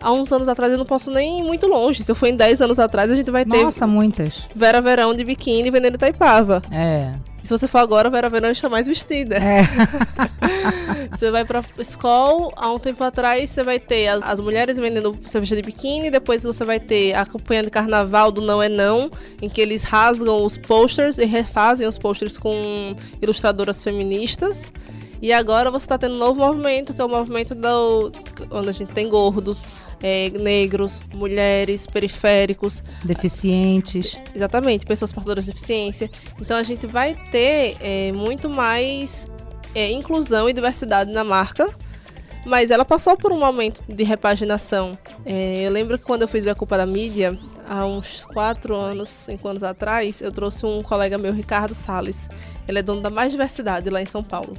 há 0.00 0.12
uns 0.12 0.32
anos 0.32 0.48
atrás, 0.48 0.72
eu 0.72 0.78
não 0.78 0.86
posso 0.86 1.10
nem 1.10 1.40
ir 1.40 1.42
muito 1.42 1.66
longe. 1.66 2.02
Se 2.02 2.10
eu 2.10 2.14
for 2.14 2.26
em 2.26 2.36
10 2.36 2.62
anos 2.62 2.78
atrás, 2.78 3.10
a 3.10 3.16
gente 3.16 3.30
vai 3.30 3.44
ter 3.44 3.62
Nossa, 3.62 3.86
muitas. 3.86 4.48
Vera 4.54 4.80
Verão 4.80 5.14
de 5.14 5.24
biquíni 5.24 5.70
vendendo 5.70 5.96
Itaipava. 5.96 6.62
É. 6.72 7.12
E 7.42 7.46
se 7.46 7.56
você 7.56 7.66
for 7.66 7.78
agora, 7.78 8.08
a 8.08 8.10
Vera 8.10 8.28
Verão 8.28 8.50
está 8.50 8.68
mais 8.68 8.86
vestida. 8.86 9.36
É. 9.36 9.62
você 11.10 11.30
vai 11.30 11.44
pra 11.44 11.62
escola, 11.78 12.52
há 12.56 12.70
um 12.70 12.78
tempo 12.78 13.02
atrás 13.02 13.50
você 13.50 13.62
vai 13.62 13.78
ter 13.78 14.08
as, 14.08 14.22
as 14.22 14.40
mulheres 14.40 14.78
vendendo 14.78 15.16
cerveja 15.26 15.56
de 15.56 15.62
biquíni, 15.62 16.10
depois 16.10 16.42
você 16.42 16.64
vai 16.64 16.78
ter 16.78 17.14
a 17.14 17.24
campanha 17.24 17.62
de 17.62 17.70
carnaval 17.70 18.30
do 18.30 18.40
Não 18.40 18.62
é 18.62 18.68
Não, 18.68 19.10
em 19.40 19.48
que 19.48 19.60
eles 19.60 19.82
rasgam 19.82 20.44
os 20.44 20.56
posters 20.56 21.18
e 21.18 21.24
refazem 21.24 21.86
os 21.86 21.98
posters 21.98 22.38
com 22.38 22.94
ilustradoras 23.20 23.82
feministas. 23.82 24.72
E 25.22 25.32
agora 25.32 25.70
você 25.70 25.84
está 25.84 25.98
tendo 25.98 26.14
um 26.14 26.18
novo 26.18 26.40
movimento, 26.40 26.94
que 26.94 27.00
é 27.00 27.04
o 27.04 27.08
movimento 27.08 27.54
do, 27.54 28.10
onde 28.50 28.70
a 28.70 28.72
gente 28.72 28.92
tem 28.92 29.06
gordos, 29.06 29.66
é, 30.02 30.30
negros, 30.30 31.00
mulheres, 31.14 31.86
periféricos. 31.86 32.82
Deficientes. 33.04 34.20
Exatamente, 34.34 34.86
pessoas 34.86 35.12
portadoras 35.12 35.44
de 35.44 35.52
deficiência. 35.52 36.10
Então 36.40 36.56
a 36.56 36.62
gente 36.62 36.86
vai 36.86 37.14
ter 37.30 37.76
é, 37.80 38.12
muito 38.12 38.48
mais 38.48 39.30
é, 39.74 39.90
inclusão 39.90 40.48
e 40.48 40.52
diversidade 40.52 41.12
na 41.12 41.24
marca. 41.24 41.68
Mas 42.46 42.70
ela 42.70 42.86
passou 42.86 43.18
por 43.18 43.32
um 43.32 43.38
momento 43.38 43.82
de 43.86 44.02
repaginação. 44.02 44.96
É, 45.26 45.56
eu 45.58 45.70
lembro 45.70 45.98
que 45.98 46.04
quando 46.04 46.22
eu 46.22 46.28
fiz 46.28 46.46
a 46.46 46.54
culpa 46.54 46.76
da 46.78 46.86
mídia, 46.86 47.36
há 47.68 47.84
uns 47.84 48.24
4 48.24 48.74
anos, 48.74 49.10
5 49.10 49.46
anos 49.46 49.62
atrás, 49.62 50.22
eu 50.22 50.32
trouxe 50.32 50.64
um 50.64 50.82
colega 50.82 51.18
meu, 51.18 51.34
Ricardo 51.34 51.74
Sales. 51.74 52.28
Ele 52.66 52.78
é 52.78 52.82
dono 52.82 53.02
da 53.02 53.10
Mais 53.10 53.30
Diversidade 53.32 53.90
lá 53.90 54.00
em 54.00 54.06
São 54.06 54.24
Paulo. 54.24 54.54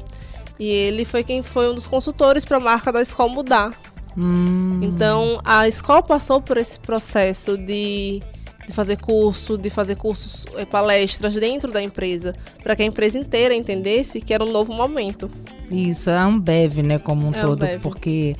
E 0.59 0.69
ele 0.69 1.03
foi 1.03 1.23
quem 1.23 1.41
foi 1.41 1.71
um 1.71 1.73
dos 1.73 1.87
consultores 1.87 2.45
para 2.45 2.57
a 2.57 2.59
marca 2.59 2.91
da 2.91 3.01
escola 3.01 3.31
mudar. 3.31 3.71
Hum. 4.17 4.79
Então, 4.81 5.39
a 5.43 5.67
escola 5.67 6.01
passou 6.01 6.41
por 6.41 6.57
esse 6.57 6.79
processo 6.79 7.57
de, 7.57 8.21
de 8.67 8.73
fazer 8.73 8.97
curso, 8.97 9.57
de 9.57 9.69
fazer 9.69 9.95
cursos, 9.95 10.45
eh, 10.55 10.65
palestras 10.65 11.33
dentro 11.35 11.71
da 11.71 11.81
empresa, 11.81 12.33
para 12.63 12.75
que 12.75 12.83
a 12.83 12.85
empresa 12.85 13.17
inteira 13.17 13.55
entendesse 13.55 14.19
que 14.19 14.33
era 14.33 14.43
um 14.43 14.51
novo 14.51 14.73
momento. 14.73 15.29
Isso, 15.71 16.09
é 16.09 16.17
a 16.17 16.23
Ambev, 16.23 16.79
né, 16.79 16.99
como 16.99 17.25
um 17.25 17.31
É 17.31 17.41
todo, 17.41 17.63
Ambev. 17.63 17.81
porque 17.81 18.35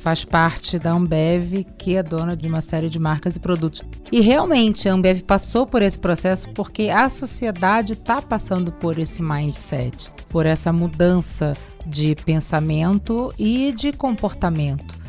faz 0.00 0.24
parte 0.24 0.78
da 0.78 0.92
Ambev, 0.92 1.64
que 1.76 1.94
é 1.94 2.02
dona 2.02 2.34
de 2.34 2.48
uma 2.48 2.62
série 2.62 2.88
de 2.88 2.98
marcas 2.98 3.36
e 3.36 3.40
produtos. 3.40 3.82
E 4.10 4.20
realmente 4.20 4.88
a 4.88 4.94
Ambev 4.94 5.20
passou 5.22 5.66
por 5.66 5.82
esse 5.82 5.98
processo 5.98 6.48
porque 6.50 6.88
a 6.88 7.08
sociedade 7.10 7.92
está 7.92 8.22
passando 8.22 8.72
por 8.72 8.98
esse 8.98 9.22
mindset, 9.22 10.10
por 10.30 10.46
essa 10.46 10.72
mudança 10.72 11.54
de 11.86 12.16
pensamento 12.24 13.32
e 13.38 13.72
de 13.76 13.92
comportamento. 13.92 14.99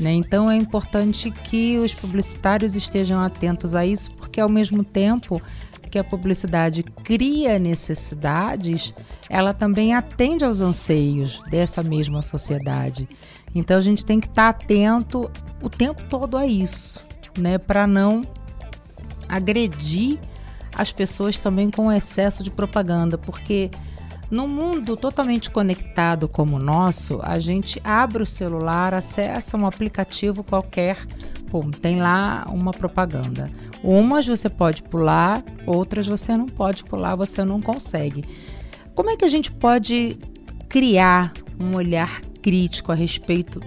Né? 0.00 0.12
Então 0.12 0.50
é 0.50 0.56
importante 0.56 1.30
que 1.30 1.78
os 1.78 1.94
publicitários 1.94 2.74
estejam 2.74 3.20
atentos 3.20 3.74
a 3.74 3.84
isso, 3.84 4.10
porque 4.14 4.40
ao 4.40 4.48
mesmo 4.48 4.82
tempo 4.84 5.40
que 5.90 5.98
a 5.98 6.04
publicidade 6.04 6.82
cria 6.82 7.58
necessidades, 7.58 8.94
ela 9.28 9.52
também 9.52 9.94
atende 9.94 10.42
aos 10.42 10.62
anseios 10.62 11.38
dessa 11.50 11.82
mesma 11.82 12.22
sociedade. 12.22 13.06
Então 13.54 13.76
a 13.76 13.82
gente 13.82 14.02
tem 14.02 14.18
que 14.18 14.26
estar 14.26 14.48
atento 14.48 15.30
o 15.62 15.68
tempo 15.68 16.02
todo 16.08 16.38
a 16.38 16.46
isso, 16.46 17.04
né, 17.36 17.58
para 17.58 17.86
não 17.86 18.22
agredir 19.28 20.18
as 20.74 20.90
pessoas 20.92 21.38
também 21.38 21.70
com 21.70 21.92
excesso 21.92 22.42
de 22.42 22.50
propaganda, 22.50 23.18
porque 23.18 23.70
num 24.32 24.48
mundo 24.48 24.96
totalmente 24.96 25.50
conectado 25.50 26.26
como 26.26 26.56
o 26.56 26.58
nosso, 26.58 27.20
a 27.22 27.38
gente 27.38 27.78
abre 27.84 28.22
o 28.22 28.26
celular, 28.26 28.94
acessa 28.94 29.58
um 29.58 29.66
aplicativo 29.66 30.42
qualquer, 30.42 30.96
pum, 31.50 31.70
tem 31.70 31.96
lá 31.96 32.46
uma 32.48 32.70
propaganda. 32.70 33.50
Umas 33.84 34.26
você 34.26 34.48
pode 34.48 34.84
pular, 34.84 35.44
outras 35.66 36.06
você 36.06 36.34
não 36.34 36.46
pode 36.46 36.82
pular, 36.82 37.14
você 37.14 37.44
não 37.44 37.60
consegue. 37.60 38.24
Como 38.94 39.10
é 39.10 39.16
que 39.16 39.24
a 39.26 39.28
gente 39.28 39.52
pode 39.52 40.16
criar 40.66 41.34
um 41.60 41.76
olhar 41.76 42.22
crítico 42.40 42.90
a 42.90 42.94
respeito 42.94 43.60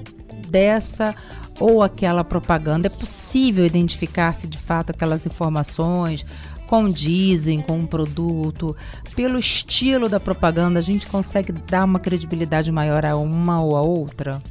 dessa 0.47 1.13
ou 1.59 1.83
aquela 1.83 2.23
propaganda? 2.23 2.87
É 2.87 2.89
possível 2.89 3.63
identificar 3.67 4.33
se 4.33 4.47
de 4.47 4.57
fato 4.57 4.89
aquelas 4.89 5.27
informações 5.27 6.25
condizem 6.67 7.61
com 7.61 7.81
o 7.81 7.87
produto? 7.87 8.75
Pelo 9.15 9.39
estilo 9.39 10.09
da 10.09 10.19
propaganda, 10.19 10.79
a 10.79 10.81
gente 10.81 11.07
consegue 11.07 11.51
dar 11.51 11.85
uma 11.85 11.99
credibilidade 11.99 12.71
maior 12.71 13.05
a 13.05 13.15
uma 13.15 13.61
ou 13.61 13.75
a 13.75 13.81
outra? 13.81 14.41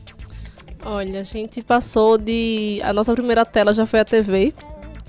Olha, 0.84 1.20
a 1.20 1.24
gente 1.24 1.62
passou 1.62 2.18
de. 2.18 2.80
A 2.82 2.92
nossa 2.92 3.14
primeira 3.14 3.44
tela 3.44 3.72
já 3.72 3.86
foi 3.86 4.00
a 4.00 4.04
TV 4.04 4.52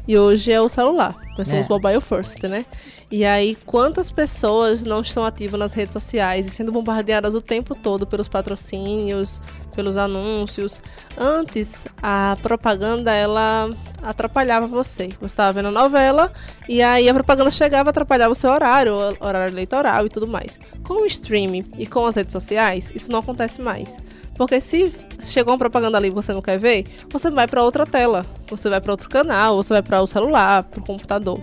e 0.07 0.17
hoje 0.17 0.51
é 0.51 0.61
o 0.61 0.69
celular. 0.69 1.24
Nós 1.37 1.47
somos 1.47 1.65
É. 1.65 1.69
mobile 1.69 2.01
first, 2.01 2.41
né? 2.43 2.65
E 3.11 3.25
aí, 3.25 3.55
quantas 3.65 4.11
pessoas 4.11 4.83
não 4.83 5.01
estão 5.01 5.23
ativas 5.25 5.59
nas 5.59 5.73
redes 5.73 5.93
sociais 5.93 6.47
e 6.47 6.49
sendo 6.49 6.71
bombardeadas 6.71 7.35
o 7.35 7.41
tempo 7.41 7.75
todo 7.75 8.07
pelos 8.07 8.27
patrocínios, 8.27 9.41
pelos 9.75 9.97
anúncios? 9.97 10.81
Antes, 11.17 11.85
a 12.01 12.37
propaganda 12.41 13.11
ela 13.13 13.69
atrapalhava 14.01 14.67
você. 14.67 15.07
Você 15.19 15.25
estava 15.25 15.53
vendo 15.53 15.67
a 15.67 15.71
novela 15.71 16.31
e 16.69 16.81
aí 16.81 17.07
a 17.09 17.13
propaganda 17.13 17.51
chegava 17.51 17.89
atrapalhava 17.89 18.31
o 18.31 18.35
seu 18.35 18.49
horário, 18.51 18.93
o 18.95 19.25
horário 19.25 19.53
eleitoral 19.53 20.05
e 20.05 20.09
tudo 20.09 20.27
mais. 20.27 20.59
Com 20.83 21.03
o 21.03 21.05
streaming 21.05 21.65
e 21.77 21.85
com 21.85 22.05
as 22.05 22.15
redes 22.15 22.33
sociais, 22.33 22.91
isso 22.95 23.11
não 23.11 23.19
acontece 23.19 23.61
mais. 23.61 23.97
Porque 24.37 24.59
se 24.59 24.91
chegou 25.19 25.53
uma 25.53 25.57
propaganda 25.57 25.97
ali 25.97 26.09
e 26.09 26.11
você 26.11 26.33
não 26.33 26.41
quer 26.41 26.59
ver, 26.59 26.85
você 27.09 27.31
vai 27.31 27.47
para 27.47 27.63
outra 27.63 27.85
tela, 27.85 28.25
você 28.47 28.69
vai 28.69 28.81
para 28.81 28.91
outro 28.91 29.09
canal, 29.09 29.55
você 29.55 29.73
vai 29.73 29.81
para 29.81 30.01
o 30.01 30.07
celular, 30.07 30.63
para 30.63 30.79
o 30.81 30.85
computador. 30.85 31.41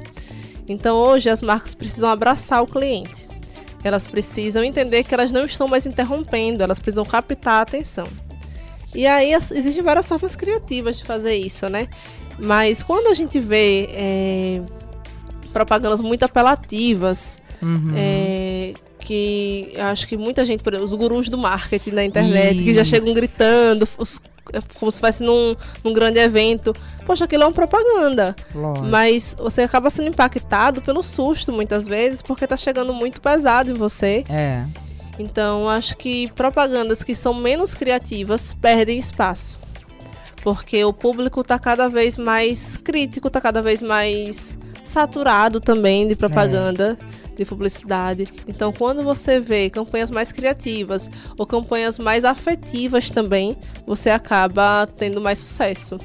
Então 0.68 0.96
hoje 0.96 1.30
as 1.30 1.40
marcas 1.40 1.74
precisam 1.74 2.10
abraçar 2.10 2.62
o 2.62 2.66
cliente. 2.66 3.26
Elas 3.82 4.06
precisam 4.06 4.62
entender 4.62 5.02
que 5.04 5.12
elas 5.14 5.32
não 5.32 5.44
estão 5.44 5.66
mais 5.66 5.86
interrompendo, 5.86 6.62
elas 6.62 6.78
precisam 6.78 7.04
captar 7.04 7.54
a 7.54 7.60
atenção. 7.62 8.06
E 8.94 9.06
aí 9.06 9.32
existem 9.32 9.82
várias 9.82 10.06
formas 10.06 10.36
criativas 10.36 10.98
de 10.98 11.04
fazer 11.04 11.34
isso, 11.34 11.68
né? 11.68 11.88
Mas 12.38 12.82
quando 12.82 13.06
a 13.08 13.14
gente 13.14 13.40
vê 13.40 13.88
é, 13.90 14.62
propagandas 15.52 16.00
muito 16.00 16.24
apelativas, 16.24 17.38
Uhum. 17.62 17.92
é, 17.96 18.61
que 19.04 19.74
acho 19.78 20.06
que 20.06 20.16
muita 20.16 20.44
gente, 20.44 20.62
exemplo, 20.66 20.84
os 20.84 20.94
gurus 20.94 21.28
do 21.28 21.36
marketing 21.36 21.90
na 21.90 22.04
internet, 22.04 22.62
que 22.62 22.72
já 22.72 22.84
chegam 22.84 23.08
Isso. 23.08 23.14
gritando, 23.16 23.88
os- 23.98 24.20
como 24.78 24.90
se 24.90 24.98
fosse 25.00 25.22
num, 25.22 25.54
num 25.84 25.92
grande 25.92 26.18
evento. 26.18 26.74
Poxa, 27.06 27.24
aquilo 27.24 27.42
é 27.42 27.46
uma 27.46 27.52
propaganda. 27.52 28.34
Lógico. 28.54 28.86
Mas 28.86 29.34
você 29.38 29.62
acaba 29.62 29.90
sendo 29.90 30.08
impactado 30.08 30.80
pelo 30.82 31.02
susto 31.02 31.52
muitas 31.52 31.86
vezes, 31.86 32.22
porque 32.22 32.46
tá 32.46 32.56
chegando 32.56 32.92
muito 32.92 33.20
pesado 33.20 33.70
em 33.70 33.74
você. 33.74 34.24
É. 34.28 34.64
Então, 35.18 35.68
acho 35.68 35.96
que 35.96 36.28
propagandas 36.32 37.02
que 37.02 37.14
são 37.14 37.34
menos 37.34 37.74
criativas 37.74 38.54
perdem 38.60 38.98
espaço. 38.98 39.58
Porque 40.42 40.84
o 40.84 40.92
público 40.92 41.44
tá 41.44 41.58
cada 41.58 41.88
vez 41.88 42.18
mais 42.18 42.76
crítico, 42.76 43.30
tá 43.30 43.40
cada 43.40 43.62
vez 43.62 43.80
mais 43.80 44.58
saturado 44.82 45.60
também 45.60 46.08
de 46.08 46.16
propaganda, 46.16 46.98
de 47.42 47.48
publicidade. 47.48 48.24
Então, 48.46 48.72
quando 48.72 49.02
você 49.02 49.40
vê 49.40 49.68
campanhas 49.68 50.10
mais 50.10 50.32
criativas 50.32 51.10
ou 51.38 51.46
campanhas 51.46 51.98
mais 51.98 52.24
afetivas 52.24 53.10
também, 53.10 53.56
você 53.86 54.10
acaba 54.10 54.86
tendo 54.96 55.20
mais 55.20 55.38
sucesso. 55.38 55.98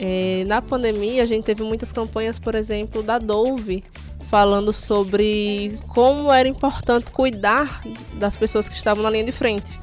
É, 0.00 0.44
na 0.46 0.62
pandemia, 0.62 1.22
a 1.22 1.26
gente 1.26 1.44
teve 1.44 1.62
muitas 1.62 1.92
campanhas, 1.92 2.38
por 2.38 2.54
exemplo, 2.54 3.02
da 3.02 3.18
Dove, 3.18 3.84
falando 4.28 4.72
sobre 4.72 5.78
como 5.88 6.32
era 6.32 6.48
importante 6.48 7.12
cuidar 7.12 7.82
das 8.18 8.36
pessoas 8.36 8.68
que 8.68 8.76
estavam 8.76 9.02
na 9.02 9.10
linha 9.10 9.24
de 9.24 9.32
frente. 9.32 9.81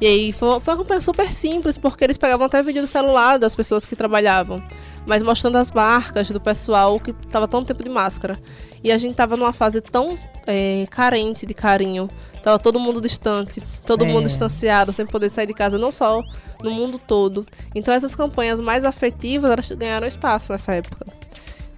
E 0.00 0.06
aí 0.06 0.32
foi, 0.32 0.60
foi 0.60 0.74
uma 0.74 0.82
campanha 0.82 1.00
super 1.00 1.32
simples, 1.32 1.76
porque 1.76 2.04
eles 2.04 2.16
pegavam 2.16 2.46
até 2.46 2.62
vídeo 2.62 2.82
do 2.82 2.86
celular 2.86 3.38
das 3.38 3.56
pessoas 3.56 3.84
que 3.84 3.96
trabalhavam, 3.96 4.62
mas 5.04 5.22
mostrando 5.22 5.56
as 5.56 5.72
marcas 5.72 6.30
do 6.30 6.40
pessoal 6.40 7.00
que 7.00 7.10
estava 7.26 7.48
tão 7.48 7.64
tempo 7.64 7.82
de 7.82 7.90
máscara. 7.90 8.38
E 8.84 8.92
a 8.92 8.98
gente 8.98 9.16
tava 9.16 9.36
numa 9.36 9.52
fase 9.52 9.80
tão 9.80 10.16
é, 10.46 10.86
carente 10.88 11.44
de 11.44 11.52
carinho. 11.52 12.06
Tava 12.44 12.60
todo 12.60 12.78
mundo 12.78 13.00
distante, 13.00 13.60
todo 13.84 14.04
É. 14.04 14.08
mundo 14.08 14.26
distanciado, 14.28 14.92
sem 14.92 15.04
poder 15.04 15.30
sair 15.30 15.48
de 15.48 15.52
casa, 15.52 15.76
não 15.76 15.90
só 15.90 16.22
no 16.62 16.70
mundo 16.70 17.00
todo. 17.04 17.44
Então 17.74 17.92
essas 17.92 18.14
campanhas 18.14 18.60
mais 18.60 18.84
afetivas, 18.84 19.50
elas 19.50 19.68
ganharam 19.72 20.06
espaço 20.06 20.52
nessa 20.52 20.74
época. 20.74 21.04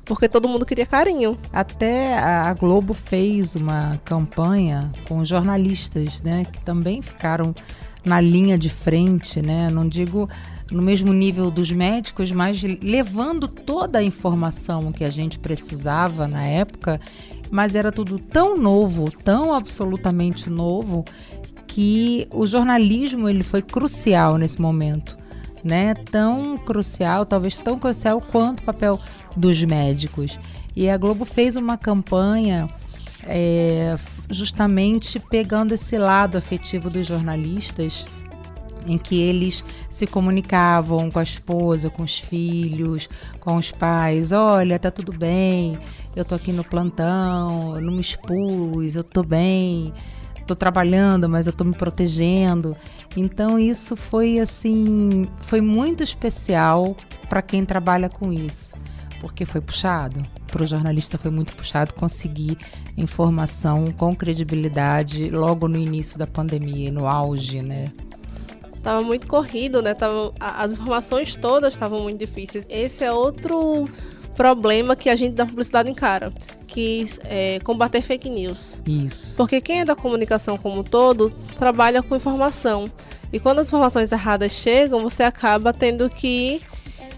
Porque 0.04 0.28
todo 0.28 0.46
mundo 0.48 0.66
queria 0.66 0.84
carinho. 0.84 1.38
Até 1.52 2.18
a 2.18 2.52
Globo 2.52 2.92
fez 2.92 3.54
uma 3.54 3.96
campanha 4.04 4.90
com 5.08 5.24
jornalistas, 5.24 6.20
né, 6.20 6.44
que 6.44 6.60
também 6.60 7.00
ficaram 7.00 7.54
na 8.04 8.20
linha 8.20 8.56
de 8.56 8.68
frente, 8.68 9.42
né? 9.42 9.70
Não 9.70 9.86
digo 9.86 10.28
no 10.70 10.82
mesmo 10.82 11.12
nível 11.12 11.50
dos 11.50 11.70
médicos, 11.72 12.30
mas 12.30 12.62
levando 12.62 13.48
toda 13.48 13.98
a 13.98 14.02
informação 14.02 14.92
que 14.92 15.04
a 15.04 15.10
gente 15.10 15.38
precisava 15.38 16.28
na 16.28 16.44
época, 16.44 17.00
mas 17.50 17.74
era 17.74 17.90
tudo 17.90 18.18
tão 18.18 18.56
novo, 18.56 19.10
tão 19.10 19.52
absolutamente 19.52 20.48
novo, 20.48 21.04
que 21.66 22.26
o 22.32 22.46
jornalismo 22.46 23.28
ele 23.28 23.42
foi 23.42 23.62
crucial 23.62 24.36
nesse 24.36 24.60
momento, 24.60 25.18
né? 25.62 25.94
Tão 25.94 26.56
crucial, 26.56 27.26
talvez 27.26 27.58
tão 27.58 27.78
crucial 27.78 28.20
quanto 28.20 28.60
o 28.60 28.62
papel 28.62 28.98
dos 29.36 29.62
médicos. 29.64 30.38
E 30.74 30.88
a 30.88 30.96
Globo 30.96 31.24
fez 31.24 31.56
uma 31.56 31.76
campanha 31.76 32.66
é, 33.24 33.96
justamente 34.30 35.18
pegando 35.18 35.74
esse 35.74 35.98
lado 35.98 36.38
afetivo 36.38 36.88
dos 36.88 37.06
jornalistas 37.06 38.06
em 38.86 38.96
que 38.96 39.20
eles 39.20 39.64
se 39.88 40.06
comunicavam 40.06 41.10
com 41.10 41.18
a 41.18 41.22
esposa, 41.22 41.90
com 41.90 42.02
os 42.02 42.18
filhos, 42.18 43.08
com 43.38 43.56
os 43.56 43.70
pais. 43.70 44.32
Olha, 44.32 44.78
tá 44.78 44.90
tudo 44.90 45.12
bem, 45.12 45.76
eu 46.16 46.24
tô 46.24 46.34
aqui 46.34 46.52
no 46.52 46.64
plantão, 46.64 47.76
eu 47.76 47.82
não 47.82 47.92
me 47.92 48.00
expus, 48.00 48.96
eu 48.96 49.04
tô 49.04 49.22
bem, 49.22 49.92
tô 50.46 50.56
trabalhando, 50.56 51.28
mas 51.28 51.46
eu 51.46 51.52
tô 51.52 51.64
me 51.64 51.76
protegendo. 51.76 52.76
Então 53.16 53.58
isso 53.58 53.96
foi 53.96 54.38
assim, 54.38 55.28
foi 55.40 55.60
muito 55.60 56.02
especial 56.02 56.96
para 57.28 57.42
quem 57.42 57.64
trabalha 57.64 58.08
com 58.08 58.32
isso, 58.32 58.74
porque 59.20 59.44
foi 59.44 59.60
puxado. 59.60 60.20
Para 60.50 60.62
o 60.62 60.66
jornalista 60.66 61.16
foi 61.16 61.30
muito 61.30 61.54
puxado 61.54 61.94
conseguir 61.94 62.58
informação 62.96 63.84
com 63.96 64.14
credibilidade 64.14 65.30
logo 65.30 65.68
no 65.68 65.78
início 65.78 66.18
da 66.18 66.26
pandemia, 66.26 66.90
no 66.90 67.06
auge, 67.06 67.62
né? 67.62 67.84
Tava 68.82 69.02
muito 69.02 69.26
corrido, 69.26 69.82
né? 69.82 69.94
Tava, 69.94 70.32
as 70.40 70.72
informações 70.72 71.36
todas 71.36 71.74
estavam 71.74 72.00
muito 72.00 72.18
difíceis. 72.18 72.64
Esse 72.68 73.04
é 73.04 73.12
outro 73.12 73.86
problema 74.34 74.96
que 74.96 75.10
a 75.10 75.16
gente 75.16 75.34
da 75.34 75.44
publicidade 75.44 75.90
encara, 75.90 76.32
que 76.66 77.04
é 77.24 77.60
combater 77.60 78.00
fake 78.00 78.30
news. 78.30 78.80
Isso. 78.86 79.36
Porque 79.36 79.60
quem 79.60 79.80
é 79.80 79.84
da 79.84 79.94
comunicação 79.94 80.56
como 80.56 80.80
um 80.80 80.82
todo 80.82 81.30
trabalha 81.58 82.02
com 82.02 82.16
informação. 82.16 82.90
E 83.32 83.38
quando 83.38 83.58
as 83.58 83.68
informações 83.68 84.10
erradas 84.10 84.52
chegam, 84.52 85.00
você 85.00 85.22
acaba 85.22 85.72
tendo 85.72 86.08
que 86.08 86.62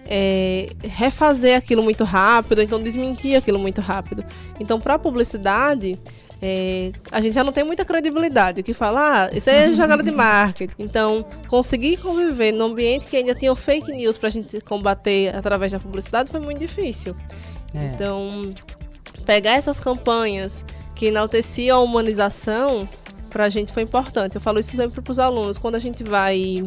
é, 0.06 0.68
refazer 0.82 1.56
aquilo 1.56 1.82
muito 1.82 2.04
rápido, 2.04 2.62
então 2.62 2.78
desmentir 2.78 3.36
aquilo 3.36 3.58
muito 3.58 3.80
rápido. 3.80 4.24
Então, 4.58 4.80
para 4.80 4.94
a 4.94 4.98
publicidade, 4.98 5.98
é, 6.40 6.90
a 7.10 7.20
gente 7.20 7.34
já 7.34 7.44
não 7.44 7.52
tem 7.52 7.62
muita 7.62 7.84
credibilidade. 7.84 8.62
que 8.62 8.74
fala, 8.74 9.26
ah, 9.26 9.36
isso 9.36 9.48
é 9.48 9.72
jogada 9.72 10.02
de 10.02 10.10
marketing. 10.10 10.74
Então, 10.78 11.24
conseguir 11.46 11.98
conviver 11.98 12.52
num 12.52 12.66
ambiente 12.66 13.06
que 13.06 13.16
ainda 13.16 13.34
tinha 13.34 13.54
fake 13.54 13.92
news 13.92 14.18
para 14.18 14.28
a 14.28 14.32
gente 14.32 14.60
combater 14.60 15.34
através 15.34 15.70
da 15.70 15.78
publicidade 15.78 16.30
foi 16.30 16.40
muito 16.40 16.58
difícil. 16.58 17.14
É. 17.72 17.86
Então, 17.86 18.52
pegar 19.24 19.52
essas 19.52 19.78
campanhas 19.78 20.64
que 20.96 21.06
enalteciam 21.06 21.78
a 21.78 21.80
humanização, 21.80 22.88
para 23.30 23.44
a 23.44 23.48
gente 23.48 23.72
foi 23.72 23.82
importante. 23.82 24.34
Eu 24.34 24.40
falo 24.40 24.58
isso 24.58 24.76
sempre 24.76 25.00
para 25.00 25.10
os 25.10 25.18
alunos. 25.18 25.58
Quando 25.58 25.76
a 25.76 25.78
gente 25.78 26.04
vai 26.04 26.64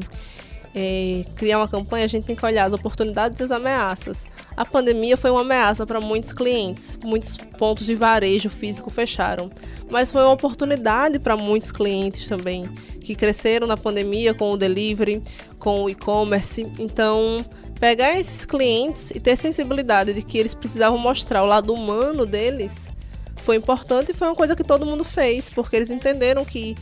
é, 0.76 1.24
criar 1.36 1.60
uma 1.60 1.68
campanha, 1.70 2.04
a 2.04 2.08
gente 2.08 2.26
tem 2.26 2.36
que 2.36 2.46
olhar 2.46 2.66
as 2.66 2.74
oportunidades 2.74 3.40
e 3.40 3.44
as 3.44 3.52
ameaças. 3.52 4.28
A 4.58 4.66
pandemia 4.66 5.16
foi 5.16 5.32
uma 5.32 5.40
ameaça 5.42 5.86
para 5.86 6.02
muitos 6.02 6.34
clientes, 6.34 7.00
muitos 7.04 7.38
pontos 7.58 7.86
de 7.86 7.96
varejo 7.96 8.50
físico 8.50 8.90
fecharam, 8.90 9.50
mas 9.90 10.12
foi 10.12 10.22
uma 10.22 10.34
oportunidade 10.34 11.18
para 11.18 11.38
muitos 11.38 11.72
clientes 11.72 12.28
também 12.28 12.64
que 13.00 13.16
cresceram 13.16 13.66
na 13.66 13.78
pandemia 13.78 14.34
com 14.34 14.52
o 14.52 14.58
delivery, 14.58 15.22
com 15.58 15.84
o 15.84 15.90
e-commerce. 15.90 16.62
Então, 16.78 17.46
pegar 17.80 18.20
esses 18.20 18.44
clientes 18.44 19.12
e 19.12 19.20
ter 19.20 19.38
sensibilidade 19.38 20.12
de 20.12 20.22
que 20.22 20.38
eles 20.38 20.54
precisavam 20.54 20.98
mostrar 20.98 21.44
o 21.44 21.46
lado 21.46 21.74
humano 21.74 22.26
deles 22.26 22.90
foi 23.38 23.58
importante 23.58 24.12
e 24.12 24.14
foi 24.14 24.28
uma 24.28 24.36
coisa 24.36 24.56
que 24.56 24.64
todo 24.64 24.88
mundo 24.88 25.04
fez, 25.04 25.52
porque 25.52 25.76
eles 25.76 25.92
entenderam 25.92 26.44
que 26.44 26.76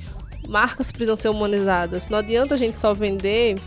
marcas 0.47 0.91
precisam 0.91 1.15
ser 1.15 1.29
humanizadas. 1.29 2.09
Não 2.09 2.19
adianta 2.19 2.55
a 2.55 2.57
gente 2.57 2.77
só 2.77 2.93
vender 2.93 3.57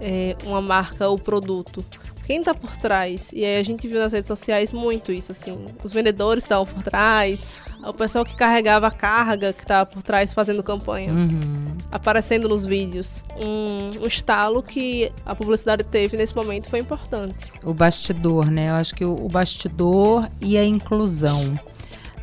é, 0.00 0.36
uma 0.44 0.60
marca 0.60 1.08
ou 1.08 1.18
produto. 1.18 1.84
Quem 2.26 2.40
está 2.40 2.52
por 2.52 2.76
trás? 2.76 3.30
E 3.32 3.44
aí 3.44 3.56
a 3.56 3.62
gente 3.62 3.86
viu 3.86 4.00
nas 4.00 4.12
redes 4.12 4.26
sociais 4.26 4.72
muito 4.72 5.12
isso, 5.12 5.30
assim. 5.30 5.66
Os 5.84 5.92
vendedores 5.92 6.42
estavam 6.42 6.66
por 6.66 6.82
trás, 6.82 7.46
o 7.84 7.92
pessoal 7.92 8.24
que 8.24 8.34
carregava 8.34 8.88
a 8.88 8.90
carga 8.90 9.52
que 9.52 9.62
estava 9.62 9.86
por 9.86 10.02
trás 10.02 10.34
fazendo 10.34 10.60
campanha, 10.60 11.12
uhum. 11.12 11.76
aparecendo 11.92 12.48
nos 12.48 12.64
vídeos. 12.64 13.22
Um, 13.38 14.02
um 14.02 14.06
estalo 14.08 14.60
que 14.60 15.12
a 15.24 15.36
publicidade 15.36 15.84
teve 15.84 16.16
nesse 16.16 16.34
momento 16.34 16.68
foi 16.68 16.80
importante. 16.80 17.52
O 17.64 17.72
bastidor, 17.72 18.50
né? 18.50 18.70
Eu 18.70 18.74
acho 18.74 18.92
que 18.92 19.04
o, 19.04 19.14
o 19.14 19.28
bastidor 19.28 20.28
e 20.40 20.58
a 20.58 20.64
inclusão 20.64 21.56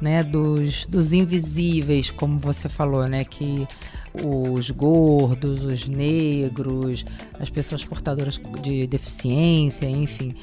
né, 0.01 0.21
dos, 0.21 0.85
dos 0.85 1.13
invisíveis, 1.13 2.11
como 2.11 2.37
você 2.37 2.67
falou, 2.67 3.07
né, 3.07 3.23
que 3.23 3.65
os 4.23 4.69
gordos, 4.69 5.63
os 5.63 5.87
negros, 5.87 7.05
as 7.39 7.49
pessoas 7.49 7.83
portadoras 7.83 8.39
de 8.61 8.85
deficiência, 8.87 9.85
enfim. 9.85 10.35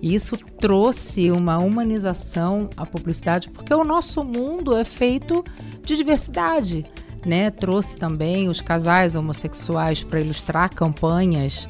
Isso 0.00 0.36
trouxe 0.60 1.30
uma 1.30 1.58
humanização 1.58 2.70
à 2.76 2.86
publicidade, 2.86 3.50
porque 3.50 3.74
o 3.74 3.84
nosso 3.84 4.22
mundo 4.22 4.76
é 4.76 4.84
feito 4.84 5.44
de 5.84 5.96
diversidade. 5.96 6.86
Né? 7.26 7.50
Trouxe 7.50 7.96
também 7.96 8.48
os 8.48 8.60
casais 8.60 9.16
homossexuais 9.16 10.04
para 10.04 10.20
ilustrar 10.20 10.72
campanhas, 10.72 11.68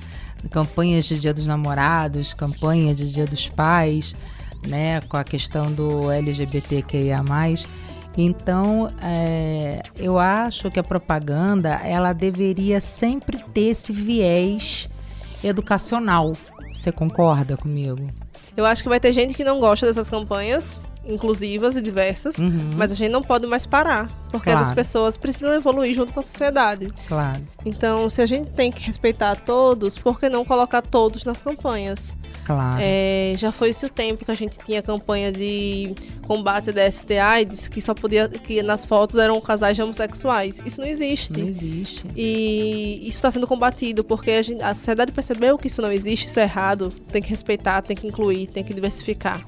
campanhas 0.50 1.06
de 1.06 1.18
Dia 1.18 1.32
dos 1.32 1.46
Namorados, 1.46 2.34
campanha 2.34 2.94
de 2.94 3.10
Dia 3.10 3.24
dos 3.24 3.48
Pais 3.48 4.14
né, 4.66 5.00
com 5.02 5.16
a 5.16 5.24
questão 5.24 5.72
do 5.72 6.10
LGBTQIA+. 6.10 7.22
Então, 8.16 8.92
é, 9.00 9.82
eu 9.96 10.18
acho 10.18 10.70
que 10.70 10.80
a 10.80 10.82
propaganda 10.82 11.80
ela 11.84 12.12
deveria 12.12 12.80
sempre 12.80 13.38
ter 13.54 13.68
esse 13.68 13.92
viés 13.92 14.88
educacional. 15.42 16.32
Você 16.72 16.90
concorda 16.90 17.56
comigo? 17.56 18.10
Eu 18.56 18.66
acho 18.66 18.82
que 18.82 18.88
vai 18.88 18.98
ter 18.98 19.12
gente 19.12 19.34
que 19.34 19.44
não 19.44 19.60
gosta 19.60 19.86
dessas 19.86 20.10
campanhas 20.10 20.80
inclusivas 21.08 21.76
e 21.76 21.80
diversas, 21.80 22.38
uhum. 22.38 22.70
mas 22.76 22.92
a 22.92 22.94
gente 22.94 23.10
não 23.10 23.22
pode 23.22 23.46
mais 23.46 23.66
parar, 23.66 24.10
porque 24.30 24.50
claro. 24.50 24.60
essas 24.60 24.74
pessoas 24.74 25.16
precisam 25.16 25.52
evoluir 25.54 25.94
junto 25.94 26.12
com 26.12 26.20
a 26.20 26.22
sociedade. 26.22 26.88
Claro. 27.06 27.42
Então, 27.64 28.08
se 28.10 28.20
a 28.22 28.26
gente 28.26 28.48
tem 28.50 28.70
que 28.70 28.82
respeitar 28.82 29.36
todos, 29.36 29.98
por 29.98 30.18
que 30.18 30.28
não 30.28 30.44
colocar 30.44 30.82
todos 30.82 31.24
nas 31.24 31.42
campanhas? 31.42 32.16
Claro. 32.44 32.78
É, 32.80 33.34
já 33.36 33.52
foi 33.52 33.70
esse 33.70 33.84
o 33.84 33.88
tempo 33.88 34.24
que 34.24 34.30
a 34.30 34.34
gente 34.34 34.58
tinha 34.58 34.80
campanha 34.80 35.30
de 35.30 35.94
combate 36.26 36.72
da 36.72 36.90
ST 36.90 37.08
que 37.70 37.80
só 37.80 37.94
podia 37.94 38.28
que 38.28 38.62
nas 38.62 38.84
fotos 38.84 39.16
eram 39.16 39.40
casais 39.40 39.78
homossexuais. 39.78 40.60
Isso 40.64 40.80
não 40.80 40.88
existe. 40.88 41.38
Não 41.38 41.48
existe. 41.48 42.06
E 42.16 43.00
isso 43.02 43.16
está 43.16 43.30
sendo 43.30 43.46
combatido 43.46 44.04
porque 44.04 44.30
a, 44.30 44.42
gente, 44.42 44.62
a 44.62 44.74
sociedade 44.74 45.12
percebeu 45.12 45.58
que 45.58 45.66
isso 45.66 45.82
não 45.82 45.92
existe, 45.92 46.28
isso 46.28 46.40
é 46.40 46.44
errado. 46.44 46.92
Tem 47.10 47.20
que 47.20 47.28
respeitar, 47.28 47.82
tem 47.82 47.96
que 47.96 48.06
incluir, 48.06 48.46
tem 48.46 48.64
que 48.64 48.72
diversificar. 48.72 49.44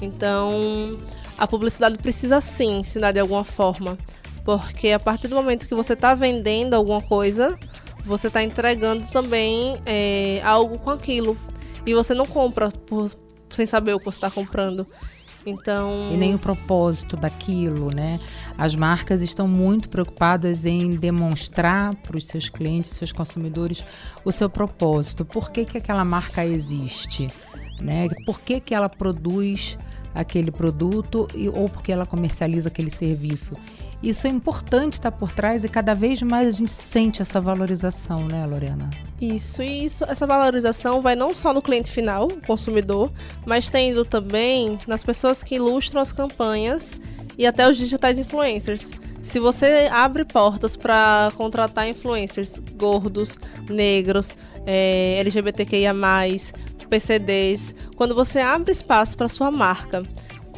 Então, 0.00 0.96
a 1.36 1.46
publicidade 1.46 1.98
precisa 1.98 2.40
sim 2.40 2.80
ensinar 2.80 3.12
de 3.12 3.20
alguma 3.20 3.44
forma. 3.44 3.98
Porque 4.44 4.90
a 4.90 4.98
partir 4.98 5.28
do 5.28 5.36
momento 5.36 5.66
que 5.66 5.74
você 5.74 5.92
está 5.92 6.14
vendendo 6.14 6.74
alguma 6.74 7.02
coisa, 7.02 7.58
você 8.04 8.28
está 8.28 8.42
entregando 8.42 9.06
também 9.08 9.76
é, 9.84 10.40
algo 10.42 10.78
com 10.78 10.90
aquilo. 10.90 11.36
E 11.84 11.94
você 11.94 12.14
não 12.14 12.26
compra 12.26 12.70
por, 12.70 13.10
sem 13.50 13.66
saber 13.66 13.94
o 13.94 13.98
que 13.98 14.04
você 14.04 14.16
está 14.16 14.30
comprando. 14.30 14.86
Então... 15.44 16.10
E 16.12 16.16
nem 16.16 16.34
o 16.34 16.38
propósito 16.38 17.16
daquilo, 17.16 17.90
né? 17.94 18.18
As 18.56 18.74
marcas 18.74 19.22
estão 19.22 19.46
muito 19.46 19.88
preocupadas 19.88 20.66
em 20.66 20.96
demonstrar 20.96 21.94
para 21.96 22.16
os 22.16 22.26
seus 22.26 22.48
clientes, 22.48 22.90
seus 22.90 23.12
consumidores, 23.12 23.84
o 24.24 24.32
seu 24.32 24.50
propósito. 24.50 25.24
Por 25.24 25.50
que, 25.50 25.64
que 25.64 25.78
aquela 25.78 26.04
marca 26.04 26.44
existe? 26.44 27.28
Né? 27.80 28.08
Por 28.26 28.40
que, 28.40 28.60
que 28.60 28.74
ela 28.74 28.88
produz 28.88 29.78
aquele 30.14 30.50
produto 30.50 31.28
e, 31.34 31.48
ou 31.48 31.68
porque 31.68 31.92
ela 31.92 32.06
comercializa 32.06 32.68
aquele 32.68 32.90
serviço. 32.90 33.52
Isso 34.02 34.28
é 34.28 34.30
importante 34.30 34.94
estar 34.94 35.10
por 35.10 35.32
trás 35.32 35.64
e 35.64 35.68
cada 35.68 35.92
vez 35.92 36.22
mais 36.22 36.46
a 36.48 36.50
gente 36.56 36.70
sente 36.70 37.20
essa 37.20 37.40
valorização, 37.40 38.28
né, 38.28 38.46
Lorena? 38.46 38.88
Isso, 39.20 39.60
e 39.60 39.84
isso, 39.84 40.04
essa 40.04 40.24
valorização 40.24 41.02
vai 41.02 41.16
não 41.16 41.34
só 41.34 41.52
no 41.52 41.60
cliente 41.60 41.90
final, 41.90 42.28
o 42.28 42.40
consumidor, 42.40 43.10
mas 43.44 43.70
tendo 43.70 44.04
também 44.04 44.78
nas 44.86 45.02
pessoas 45.02 45.42
que 45.42 45.56
ilustram 45.56 46.00
as 46.00 46.12
campanhas 46.12 46.94
e 47.36 47.44
até 47.44 47.68
os 47.68 47.76
digitais 47.76 48.18
influencers. 48.18 48.92
Se 49.20 49.40
você 49.40 49.88
abre 49.90 50.24
portas 50.24 50.76
para 50.76 51.32
contratar 51.36 51.88
influencers 51.88 52.60
gordos, 52.76 53.38
negros, 53.68 54.36
é, 54.64 55.16
LGBTQIA, 55.18 55.92
PCDs, 56.88 57.74
quando 57.96 58.14
você 58.14 58.40
abre 58.40 58.72
espaço 58.72 59.16
para 59.16 59.28
sua 59.28 59.50
marca 59.50 60.02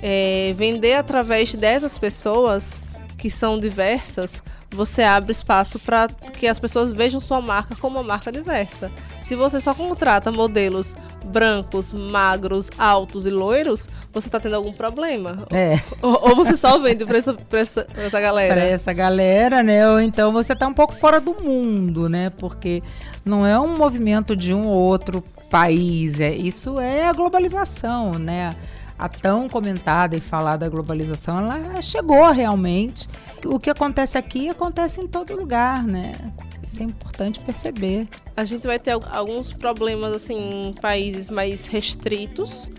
é, 0.02 0.52
vender 0.56 0.94
através 0.94 1.54
dessas 1.54 1.98
pessoas 1.98 2.80
que 3.18 3.30
são 3.30 3.58
diversas, 3.58 4.42
você 4.70 5.02
abre 5.02 5.32
espaço 5.32 5.78
para 5.78 6.08
que 6.08 6.46
as 6.46 6.58
pessoas 6.58 6.92
vejam 6.92 7.20
sua 7.20 7.40
marca 7.40 7.74
como 7.76 7.98
uma 7.98 8.04
marca 8.04 8.30
diversa. 8.30 8.90
Se 9.20 9.34
você 9.34 9.60
só 9.60 9.74
contrata 9.74 10.30
modelos 10.30 10.94
brancos, 11.26 11.92
magros, 11.92 12.70
altos 12.78 13.26
e 13.26 13.30
loiros, 13.30 13.88
você 14.12 14.28
está 14.28 14.38
tendo 14.38 14.54
algum 14.54 14.72
problema. 14.72 15.46
É. 15.52 15.74
Ou, 16.00 16.30
ou 16.30 16.36
você 16.36 16.56
só 16.56 16.78
vende 16.78 17.04
para 17.04 17.18
essa, 17.18 17.36
essa, 17.52 17.86
essa 17.96 18.20
galera. 18.20 18.54
Para 18.54 18.64
essa 18.64 18.92
galera, 18.92 19.62
né? 19.62 19.88
Ou 19.90 20.00
então 20.00 20.32
você 20.32 20.52
está 20.52 20.66
um 20.66 20.74
pouco 20.74 20.94
fora 20.94 21.20
do 21.20 21.34
mundo, 21.34 22.08
né? 22.08 22.30
Porque 22.30 22.82
não 23.24 23.44
é 23.44 23.58
um 23.58 23.76
movimento 23.76 24.34
de 24.34 24.54
um 24.54 24.66
ou 24.66 24.78
outro 24.78 25.22
país. 25.50 26.20
É, 26.20 26.34
isso 26.34 26.80
é 26.80 27.06
a 27.06 27.12
globalização, 27.12 28.12
né? 28.14 28.54
a 29.00 29.08
tão 29.08 29.48
comentada 29.48 30.14
e 30.14 30.20
falada 30.20 30.68
globalização, 30.68 31.38
ela 31.38 31.80
chegou 31.80 32.30
realmente. 32.30 33.08
O 33.46 33.58
que 33.58 33.70
acontece 33.70 34.18
aqui 34.18 34.50
acontece 34.50 35.00
em 35.00 35.08
todo 35.08 35.34
lugar, 35.34 35.84
né? 35.84 36.12
Isso 36.66 36.82
é 36.82 36.84
importante 36.84 37.40
perceber. 37.40 38.06
A 38.36 38.44
gente 38.44 38.66
vai 38.66 38.78
ter 38.78 38.98
alguns 39.10 39.54
problemas 39.54 40.12
assim 40.12 40.68
em 40.68 40.72
países 40.74 41.30
mais 41.30 41.66
restritos, 41.66 42.70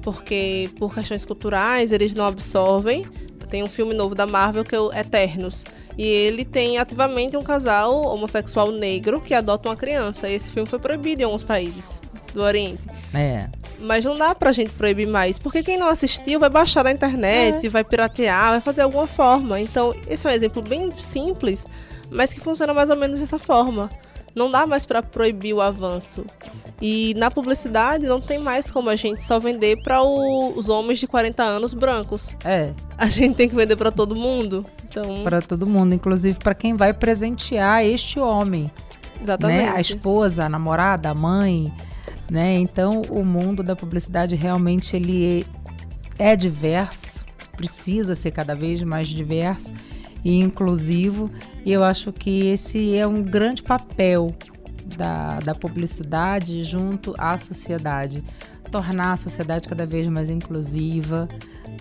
porque 0.00 0.70
por 0.78 0.94
questões 0.94 1.26
culturais 1.26 1.92
eles 1.92 2.14
não 2.14 2.26
absorvem. 2.26 3.04
Tem 3.52 3.62
um 3.62 3.68
filme 3.68 3.92
novo 3.92 4.14
da 4.14 4.24
Marvel 4.24 4.64
que 4.64 4.74
é 4.74 4.80
o 4.80 4.90
Eternos. 4.90 5.66
E 5.98 6.02
ele 6.06 6.42
tem 6.42 6.78
ativamente 6.78 7.36
um 7.36 7.42
casal 7.42 7.94
homossexual 8.06 8.72
negro 8.72 9.20
que 9.20 9.34
adota 9.34 9.68
uma 9.68 9.76
criança. 9.76 10.26
E 10.26 10.32
esse 10.32 10.48
filme 10.48 10.66
foi 10.66 10.78
proibido 10.78 11.20
em 11.20 11.26
alguns 11.26 11.42
países 11.42 12.00
do 12.32 12.40
Oriente. 12.40 12.80
É. 13.12 13.50
Mas 13.78 14.06
não 14.06 14.16
dá 14.16 14.34
pra 14.34 14.52
gente 14.52 14.70
proibir 14.70 15.06
mais, 15.06 15.38
porque 15.38 15.62
quem 15.62 15.76
não 15.76 15.88
assistiu 15.88 16.40
vai 16.40 16.48
baixar 16.48 16.82
na 16.82 16.92
internet, 16.92 17.66
é. 17.66 17.68
vai 17.68 17.84
piratear, 17.84 18.52
vai 18.52 18.60
fazer 18.62 18.80
alguma 18.80 19.06
forma. 19.06 19.60
Então, 19.60 19.94
esse 20.08 20.26
é 20.26 20.30
um 20.30 20.32
exemplo 20.32 20.62
bem 20.62 20.90
simples, 20.98 21.66
mas 22.10 22.32
que 22.32 22.40
funciona 22.40 22.72
mais 22.72 22.88
ou 22.88 22.96
menos 22.96 23.20
dessa 23.20 23.38
forma. 23.38 23.90
Não 24.34 24.50
dá 24.50 24.66
mais 24.66 24.86
para 24.86 25.02
proibir 25.02 25.54
o 25.54 25.60
avanço. 25.60 26.24
E 26.80 27.14
na 27.14 27.30
publicidade 27.30 28.06
não 28.06 28.20
tem 28.20 28.38
mais 28.38 28.70
como 28.70 28.88
a 28.88 28.96
gente 28.96 29.22
só 29.22 29.38
vender 29.38 29.82
para 29.82 30.02
os 30.02 30.68
homens 30.68 30.98
de 30.98 31.06
40 31.06 31.42
anos 31.42 31.74
brancos. 31.74 32.36
É. 32.44 32.72
A 32.96 33.08
gente 33.08 33.36
tem 33.36 33.48
que 33.48 33.54
vender 33.54 33.76
para 33.76 33.90
todo 33.90 34.16
mundo. 34.16 34.64
Então... 34.88 35.22
Para 35.22 35.40
todo 35.42 35.68
mundo, 35.68 35.94
inclusive 35.94 36.38
para 36.38 36.54
quem 36.54 36.74
vai 36.74 36.92
presentear 36.92 37.84
este 37.84 38.18
homem. 38.18 38.70
Exatamente. 39.20 39.70
Né? 39.70 39.76
A 39.76 39.80
esposa, 39.80 40.44
a 40.44 40.48
namorada, 40.48 41.10
a 41.10 41.14
mãe, 41.14 41.72
né? 42.30 42.58
Então, 42.58 43.02
o 43.10 43.24
mundo 43.24 43.62
da 43.62 43.76
publicidade 43.76 44.34
realmente 44.34 44.96
ele 44.96 45.46
é 46.18 46.34
diverso, 46.34 47.24
precisa 47.56 48.14
ser 48.14 48.30
cada 48.30 48.54
vez 48.54 48.82
mais 48.82 49.06
diverso 49.06 49.72
e 50.24 50.38
inclusivo. 50.38 51.30
E 51.64 51.72
eu 51.72 51.84
acho 51.84 52.12
que 52.12 52.48
esse 52.48 52.96
é 52.96 53.06
um 53.06 53.22
grande 53.22 53.62
papel 53.62 54.28
da, 54.96 55.38
da 55.40 55.54
publicidade 55.54 56.62
junto 56.64 57.14
à 57.18 57.36
sociedade. 57.38 58.22
Tornar 58.70 59.12
a 59.12 59.16
sociedade 59.16 59.68
cada 59.68 59.86
vez 59.86 60.06
mais 60.06 60.30
inclusiva, 60.30 61.28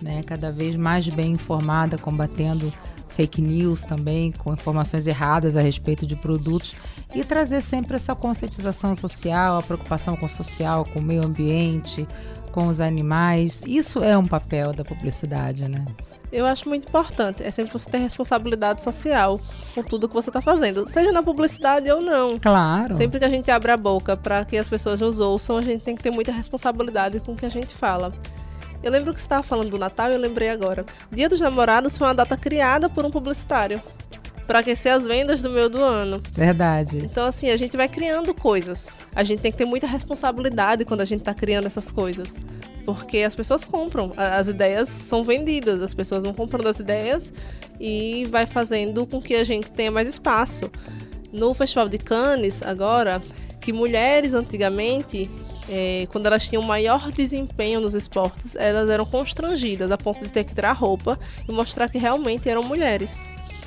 né, 0.01 0.21
cada 0.23 0.51
vez 0.51 0.75
mais 0.75 1.07
bem 1.07 1.33
informada, 1.33 1.97
combatendo 1.97 2.71
fake 3.07 3.41
news 3.41 3.85
também, 3.85 4.31
com 4.31 4.53
informações 4.53 5.05
erradas 5.05 5.55
a 5.55 5.61
respeito 5.61 6.07
de 6.07 6.15
produtos 6.15 6.73
e 7.13 7.23
trazer 7.23 7.61
sempre 7.61 7.95
essa 7.95 8.15
conscientização 8.15 8.95
social, 8.95 9.57
a 9.57 9.61
preocupação 9.61 10.15
com 10.15 10.25
o 10.25 10.29
social, 10.29 10.85
com 10.85 10.99
o 10.99 11.03
meio 11.03 11.25
ambiente, 11.25 12.07
com 12.51 12.67
os 12.67 12.81
animais. 12.81 13.61
Isso 13.65 14.03
é 14.03 14.17
um 14.17 14.25
papel 14.25 14.73
da 14.73 14.83
publicidade, 14.83 15.67
né? 15.67 15.85
Eu 16.31 16.45
acho 16.45 16.67
muito 16.69 16.87
importante. 16.87 17.43
É 17.43 17.51
sempre 17.51 17.73
você 17.73 17.89
ter 17.89 17.97
responsabilidade 17.97 18.81
social 18.81 19.39
com 19.75 19.83
tudo 19.83 20.07
que 20.07 20.13
você 20.13 20.29
está 20.29 20.41
fazendo, 20.41 20.87
seja 20.87 21.11
na 21.11 21.21
publicidade 21.21 21.91
ou 21.91 22.01
não. 22.01 22.39
Claro. 22.39 22.95
Sempre 22.95 23.19
que 23.19 23.25
a 23.25 23.29
gente 23.29 23.51
abre 23.51 23.71
a 23.71 23.77
boca 23.77 24.15
para 24.15 24.45
que 24.45 24.57
as 24.57 24.69
pessoas 24.69 25.01
nos 25.01 25.19
ouçam, 25.19 25.57
a 25.57 25.61
gente 25.61 25.83
tem 25.83 25.95
que 25.95 26.01
ter 26.01 26.11
muita 26.11 26.31
responsabilidade 26.31 27.19
com 27.19 27.33
o 27.33 27.35
que 27.35 27.45
a 27.45 27.49
gente 27.49 27.73
fala. 27.73 28.13
Eu 28.81 28.91
lembro 28.91 29.13
que 29.13 29.19
você 29.19 29.25
estava 29.25 29.43
falando 29.43 29.69
do 29.69 29.77
Natal 29.77 30.09
e 30.09 30.13
eu 30.13 30.19
lembrei 30.19 30.49
agora. 30.49 30.85
Dia 31.11 31.29
dos 31.29 31.39
Namorados 31.39 31.97
foi 31.97 32.07
uma 32.07 32.15
data 32.15 32.35
criada 32.35 32.89
por 32.89 33.05
um 33.05 33.11
publicitário 33.11 33.81
para 34.47 34.59
aquecer 34.59 34.93
as 34.93 35.05
vendas 35.05 35.41
do 35.41 35.49
meio 35.49 35.69
do 35.69 35.81
ano. 35.81 36.21
Verdade. 36.33 36.97
Então, 36.97 37.25
assim, 37.25 37.49
a 37.49 37.57
gente 37.57 37.77
vai 37.77 37.87
criando 37.87 38.33
coisas. 38.33 38.97
A 39.15 39.23
gente 39.23 39.41
tem 39.41 39.51
que 39.51 39.57
ter 39.57 39.65
muita 39.65 39.87
responsabilidade 39.87 40.85
quando 40.85 41.01
a 41.01 41.05
gente 41.05 41.19
está 41.19 41.33
criando 41.33 41.65
essas 41.65 41.91
coisas. 41.91 42.37
Porque 42.85 43.19
as 43.19 43.35
pessoas 43.35 43.63
compram, 43.63 44.13
as 44.17 44.47
ideias 44.47 44.89
são 44.89 45.23
vendidas, 45.23 45.81
as 45.81 45.93
pessoas 45.93 46.23
vão 46.23 46.33
comprando 46.33 46.67
as 46.67 46.79
ideias 46.79 47.31
e 47.79 48.25
vai 48.25 48.45
fazendo 48.45 49.05
com 49.05 49.21
que 49.21 49.35
a 49.35 49.43
gente 49.43 49.71
tenha 49.71 49.91
mais 49.91 50.07
espaço. 50.07 50.69
No 51.31 51.53
Festival 51.53 51.87
de 51.87 51.97
Cannes, 51.97 52.61
agora, 52.61 53.21
que 53.61 53.71
mulheres 53.71 54.33
antigamente 54.33 55.29
é, 55.69 56.07
quando 56.11 56.25
elas 56.25 56.47
tinham 56.47 56.61
maior 56.63 57.11
desempenho 57.11 57.79
nos 57.79 57.93
esportes, 57.93 58.55
elas 58.55 58.89
eram 58.89 59.05
constrangidas 59.05 59.89
a 59.91 59.97
ponto 59.97 60.19
de 60.19 60.29
ter 60.29 60.43
que 60.43 60.53
tirar 60.53 60.73
roupa 60.73 61.17
e 61.47 61.53
mostrar 61.53 61.87
que 61.87 61.97
realmente 61.97 62.49
eram 62.49 62.63
mulheres. 62.63 63.23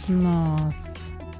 Nossa. 0.08 0.94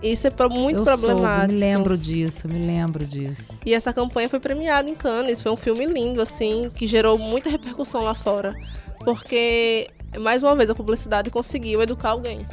Isso 0.05 0.27
é 0.27 0.31
muito 0.51 0.81
eu 0.81 0.85
problemático. 0.85 1.47
Soube, 1.47 1.55
me 1.55 1.61
lembro 1.61 1.97
disso, 1.97 2.47
me 2.47 2.61
lembro 2.61 3.07
disso. 3.07 3.45
E 3.65 3.73
essa 3.73 3.91
campanha 3.91 4.29
foi 4.29 4.39
premiada 4.39 4.91
em 4.91 4.95
Cannes. 4.95 5.41
Foi 5.41 5.51
um 5.51 5.57
filme 5.57 5.87
lindo, 5.87 6.21
assim, 6.21 6.71
que 6.75 6.87
gerou 6.87 7.17
muita 7.17 7.49
repercussão 7.49 8.03
lá 8.03 8.15
fora. 8.15 8.55
Porque, 8.99 9.89
mais 10.21 10.43
uma 10.43 10.55
vez, 10.55 10.69
a 10.69 10.75
publicidade 10.75 11.31
conseguiu 11.31 11.81
educar 11.81 12.11
alguém. 12.11 12.47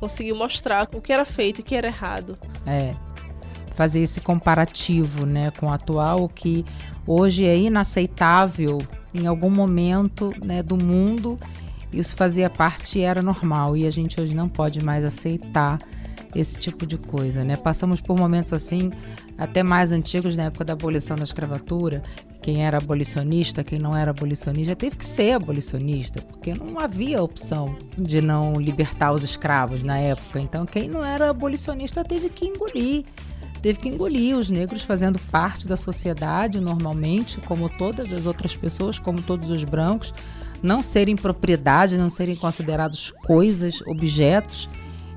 Conseguiu 0.00 0.34
mostrar 0.36 0.88
o 0.94 1.00
que 1.02 1.12
era 1.12 1.26
feito 1.26 1.58
e 1.58 1.60
o 1.60 1.64
que 1.64 1.74
era 1.74 1.86
errado. 1.86 2.38
É. 2.66 2.94
Fazer 3.74 4.00
esse 4.00 4.22
comparativo, 4.22 5.26
né, 5.26 5.50
com 5.50 5.66
o 5.66 5.72
atual, 5.72 6.24
o 6.24 6.28
que 6.30 6.64
hoje 7.06 7.44
é 7.44 7.58
inaceitável 7.58 8.78
em 9.12 9.26
algum 9.26 9.50
momento 9.50 10.32
né, 10.42 10.62
do 10.62 10.78
mundo. 10.78 11.38
Isso 11.92 12.16
fazia 12.16 12.50
parte 12.50 12.98
e 12.98 13.02
era 13.02 13.22
normal. 13.22 13.76
E 13.76 13.86
a 13.86 13.90
gente 13.90 14.20
hoje 14.20 14.34
não 14.34 14.48
pode 14.48 14.84
mais 14.84 15.04
aceitar 15.04 15.78
esse 16.34 16.58
tipo 16.58 16.86
de 16.86 16.98
coisa, 16.98 17.42
né? 17.42 17.56
Passamos 17.56 18.00
por 18.00 18.16
momentos 18.16 18.52
assim, 18.52 18.90
até 19.38 19.62
mais 19.62 19.90
antigos, 19.90 20.36
na 20.36 20.44
época 20.44 20.64
da 20.64 20.74
abolição 20.74 21.16
da 21.16 21.24
escravatura. 21.24 22.02
Quem 22.42 22.64
era 22.64 22.78
abolicionista, 22.78 23.64
quem 23.64 23.78
não 23.78 23.96
era 23.96 24.10
abolicionista, 24.10 24.76
teve 24.76 24.96
que 24.96 25.04
ser 25.04 25.32
abolicionista, 25.32 26.20
porque 26.20 26.54
não 26.54 26.78
havia 26.78 27.22
opção 27.22 27.74
de 27.96 28.20
não 28.20 28.54
libertar 28.54 29.12
os 29.12 29.22
escravos 29.22 29.82
na 29.82 29.98
época. 29.98 30.38
Então, 30.38 30.64
quem 30.66 30.88
não 30.88 31.04
era 31.04 31.30
abolicionista 31.30 32.04
teve 32.04 32.28
que 32.28 32.46
engolir 32.46 33.04
teve 33.66 33.80
que 33.80 33.88
engolir 33.88 34.36
os 34.36 34.48
negros 34.48 34.82
fazendo 34.82 35.18
parte 35.18 35.66
da 35.66 35.76
sociedade 35.76 36.60
normalmente, 36.60 37.40
como 37.40 37.68
todas 37.68 38.12
as 38.12 38.24
outras 38.24 38.54
pessoas, 38.54 38.96
como 38.96 39.20
todos 39.20 39.50
os 39.50 39.64
brancos, 39.64 40.14
não 40.62 40.82
serem 40.82 41.16
propriedade, 41.16 41.98
não 41.98 42.10
serem 42.10 42.36
considerados 42.36 43.12
coisas, 43.24 43.80
objetos. 43.82 44.68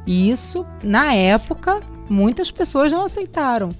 E 0.06 0.30
isso, 0.30 0.66
na 0.84 1.14
época, 1.14 1.82
muitas 2.10 2.52
pessoas 2.52 2.92
não 2.92 3.04
aceitaram 3.04 3.72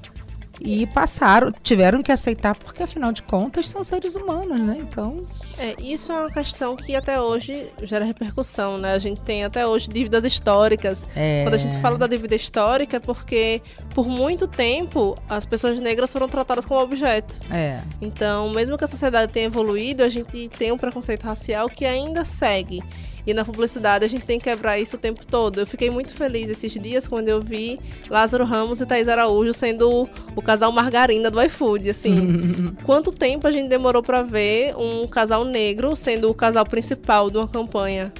e 0.60 0.86
passaram, 0.88 1.52
tiveram 1.64 2.04
que 2.04 2.12
aceitar 2.12 2.56
porque 2.58 2.84
afinal 2.84 3.12
de 3.12 3.24
contas 3.24 3.68
são 3.70 3.84
seres 3.84 4.16
humanos, 4.16 4.60
né? 4.60 4.78
Então, 4.80 5.26
é, 5.58 5.76
isso 5.82 6.12
é 6.12 6.20
uma 6.20 6.32
questão 6.32 6.76
que 6.76 6.96
até 6.96 7.20
hoje 7.20 7.68
gera 7.84 8.06
repercussão, 8.06 8.78
né? 8.78 8.94
A 8.94 9.00
gente 9.00 9.22
tem 9.22 9.44
até 9.44 9.66
hoje 9.66 9.90
dívidas 9.90 10.24
históricas. 10.26 11.06
É... 11.16 11.44
Quando 11.44 11.54
a 11.54 11.58
gente 11.58 11.78
fala 11.82 11.98
da 11.98 12.08
dívida 12.08 12.36
histórica 12.36 12.98
é 12.98 13.00
porque 13.00 13.62
por 13.94 14.08
muito 14.08 14.48
tempo 14.48 15.16
as 15.30 15.46
pessoas 15.46 15.80
negras 15.80 16.12
foram 16.12 16.28
tratadas 16.28 16.66
como 16.66 16.82
objeto. 16.82 17.36
É. 17.52 17.82
Então, 18.02 18.50
mesmo 18.50 18.78
que 18.78 18.84
a 18.84 18.88
sociedade 18.88 19.32
tenha 19.32 19.46
evoluído, 19.46 20.04
a 20.04 20.10
gente 20.10 20.50
tem 20.50 20.72
um 20.72 20.78
preconceito 20.78 21.24
racial 21.24 21.70
que 21.70 21.86
ainda 21.86 22.26
segue. 22.26 22.82
E 23.30 23.34
na 23.34 23.46
publicidade 23.46 24.04
a 24.04 24.08
gente 24.08 24.26
tem 24.26 24.40
que 24.40 24.46
quebrar 24.46 24.80
isso 24.80 24.96
o 24.96 25.00
tempo 25.00 25.24
todo. 25.24 25.60
Eu 25.60 25.68
fiquei 25.68 25.92
muito 25.92 26.16
feliz 26.16 26.50
esses 26.50 26.74
dias 26.74 27.08
quando 27.08 27.28
eu 27.28 27.40
vi 27.40 27.80
Lázaro 28.10 28.44
Ramos 28.44 28.82
e 28.82 28.88
Thaís 28.88 29.08
Araújo 29.08 29.54
sendo 29.54 30.10
o 30.36 30.42
casal 30.42 30.72
margarina 30.72 31.30
do 31.30 31.40
iFood, 31.44 31.92
assim. 31.92 32.74
Quanto 32.84 33.12
tempo 33.12 33.46
a 33.46 33.52
gente 33.52 33.70
demorou 33.70 34.02
para 34.02 34.24
ver 34.24 34.76
um 34.76 35.06
casal 35.06 35.46
negro 35.46 35.96
sendo 35.96 36.32
o 36.32 36.34
casal 36.34 36.66
principal 36.66 37.30
de 37.30 37.38
uma 37.38 37.48
campanha? 37.48 38.12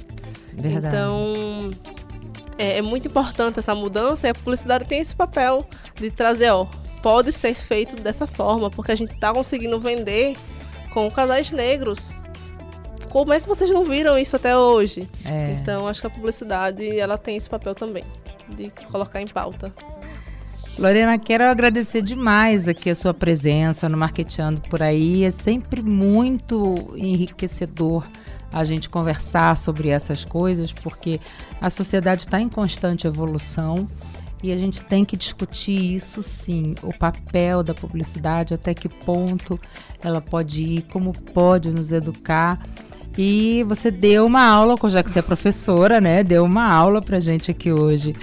Verdade. 0.52 0.94
Então, 0.94 1.72
é, 2.56 2.78
é 2.78 2.82
muito 2.82 3.08
importante 3.08 3.58
essa 3.58 3.74
mudança 3.74 4.28
e 4.28 4.30
a 4.30 4.34
publicidade 4.34 4.84
tem 4.84 5.00
esse 5.00 5.16
papel 5.16 5.66
de 5.96 6.08
trazer, 6.12 6.50
ó, 6.50 6.68
pode 7.02 7.32
ser 7.32 7.56
feito 7.56 7.96
dessa 7.96 8.28
forma, 8.28 8.70
porque 8.70 8.92
a 8.92 8.96
gente 8.96 9.12
tá 9.18 9.34
conseguindo 9.34 9.80
vender 9.80 10.36
com 10.92 11.10
casais 11.10 11.50
negros 11.50 12.12
como 13.10 13.32
é 13.32 13.40
que 13.40 13.48
vocês 13.48 13.68
não 13.70 13.84
viram 13.84 14.16
isso 14.16 14.36
até 14.36 14.56
hoje? 14.56 15.06
É. 15.24 15.58
Então, 15.60 15.86
acho 15.86 16.00
que 16.00 16.06
a 16.06 16.10
publicidade 16.10 16.98
ela 16.98 17.18
tem 17.18 17.36
esse 17.36 17.50
papel 17.50 17.74
também, 17.74 18.04
de 18.56 18.70
colocar 18.86 19.20
em 19.20 19.26
pauta. 19.26 19.74
Lorena, 20.78 21.18
quero 21.18 21.44
agradecer 21.44 22.00
demais 22.00 22.68
aqui 22.68 22.88
a 22.88 22.94
sua 22.94 23.12
presença 23.12 23.88
no 23.88 23.98
Marqueteando 23.98 24.62
por 24.62 24.82
aí. 24.82 25.24
É 25.24 25.30
sempre 25.30 25.82
muito 25.82 26.94
enriquecedor 26.96 28.06
a 28.52 28.64
gente 28.64 28.88
conversar 28.88 29.56
sobre 29.56 29.90
essas 29.90 30.24
coisas, 30.24 30.72
porque 30.72 31.20
a 31.60 31.68
sociedade 31.68 32.22
está 32.22 32.40
em 32.40 32.48
constante 32.48 33.06
evolução 33.06 33.88
e 34.42 34.52
a 34.52 34.56
gente 34.56 34.82
tem 34.82 35.04
que 35.04 35.16
discutir 35.16 35.94
isso 35.94 36.22
sim, 36.22 36.74
o 36.82 36.96
papel 36.96 37.62
da 37.62 37.74
publicidade, 37.74 38.54
até 38.54 38.72
que 38.72 38.88
ponto 38.88 39.60
ela 40.02 40.20
pode 40.20 40.62
ir, 40.62 40.82
como 40.82 41.12
pode 41.12 41.70
nos 41.70 41.92
educar 41.92 42.58
e 43.16 43.64
você 43.64 43.90
deu 43.90 44.26
uma 44.26 44.44
aula, 44.44 44.76
já 44.88 45.02
que 45.02 45.10
você 45.10 45.18
é 45.18 45.22
professora, 45.22 46.00
né? 46.00 46.22
Deu 46.22 46.44
uma 46.44 46.72
aula 46.72 47.02
pra 47.02 47.20
gente 47.20 47.50
aqui 47.50 47.72
hoje. 47.72 48.14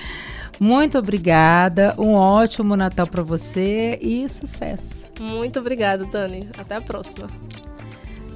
Muito 0.60 0.98
obrigada, 0.98 1.94
um 1.98 2.14
ótimo 2.14 2.76
Natal 2.76 3.06
para 3.06 3.22
você 3.22 4.00
e 4.02 4.28
sucesso. 4.28 5.12
Muito 5.20 5.60
obrigada, 5.60 6.06
Dani. 6.06 6.50
Até 6.58 6.76
a 6.76 6.82
próxima. 6.82 7.28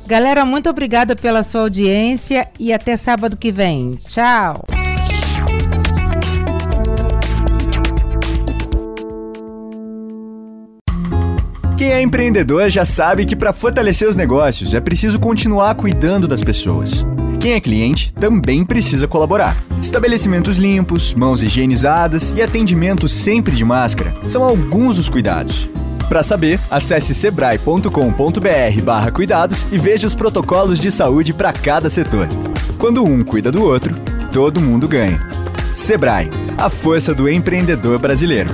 Galera, 0.05 0.43
muito 0.45 0.69
obrigada 0.69 1.15
pela 1.15 1.41
sua 1.43 1.61
audiência 1.61 2.49
e 2.59 2.73
até 2.73 2.97
sábado 2.97 3.37
que 3.37 3.51
vem. 3.51 3.95
Tchau! 4.07 4.80
Quem 11.81 11.91
é 11.91 11.99
empreendedor 11.99 12.69
já 12.69 12.85
sabe 12.85 13.25
que 13.25 13.35
para 13.35 13.51
fortalecer 13.51 14.07
os 14.07 14.15
negócios 14.15 14.75
é 14.75 14.79
preciso 14.79 15.17
continuar 15.17 15.73
cuidando 15.73 16.27
das 16.27 16.43
pessoas. 16.43 17.03
Quem 17.39 17.53
é 17.53 17.59
cliente 17.59 18.13
também 18.13 18.63
precisa 18.63 19.07
colaborar. 19.07 19.57
Estabelecimentos 19.81 20.57
limpos, 20.57 21.11
mãos 21.15 21.41
higienizadas 21.41 22.35
e 22.35 22.41
atendimento 22.43 23.07
sempre 23.07 23.55
de 23.55 23.65
máscara 23.65 24.13
são 24.29 24.43
alguns 24.43 24.97
dos 24.97 25.09
cuidados. 25.09 25.67
Para 26.07 26.21
saber, 26.21 26.59
acesse 26.69 27.15
sebrae.com.br/cuidados 27.15 29.65
e 29.71 29.79
veja 29.79 30.05
os 30.05 30.13
protocolos 30.13 30.79
de 30.79 30.91
saúde 30.91 31.33
para 31.33 31.51
cada 31.51 31.89
setor. 31.89 32.27
Quando 32.77 33.03
um 33.03 33.23
cuida 33.23 33.51
do 33.51 33.63
outro, 33.63 33.95
todo 34.31 34.61
mundo 34.61 34.87
ganha. 34.87 35.19
Sebrae, 35.75 36.29
a 36.59 36.69
força 36.69 37.11
do 37.11 37.27
empreendedor 37.27 37.97
brasileiro. 37.97 38.51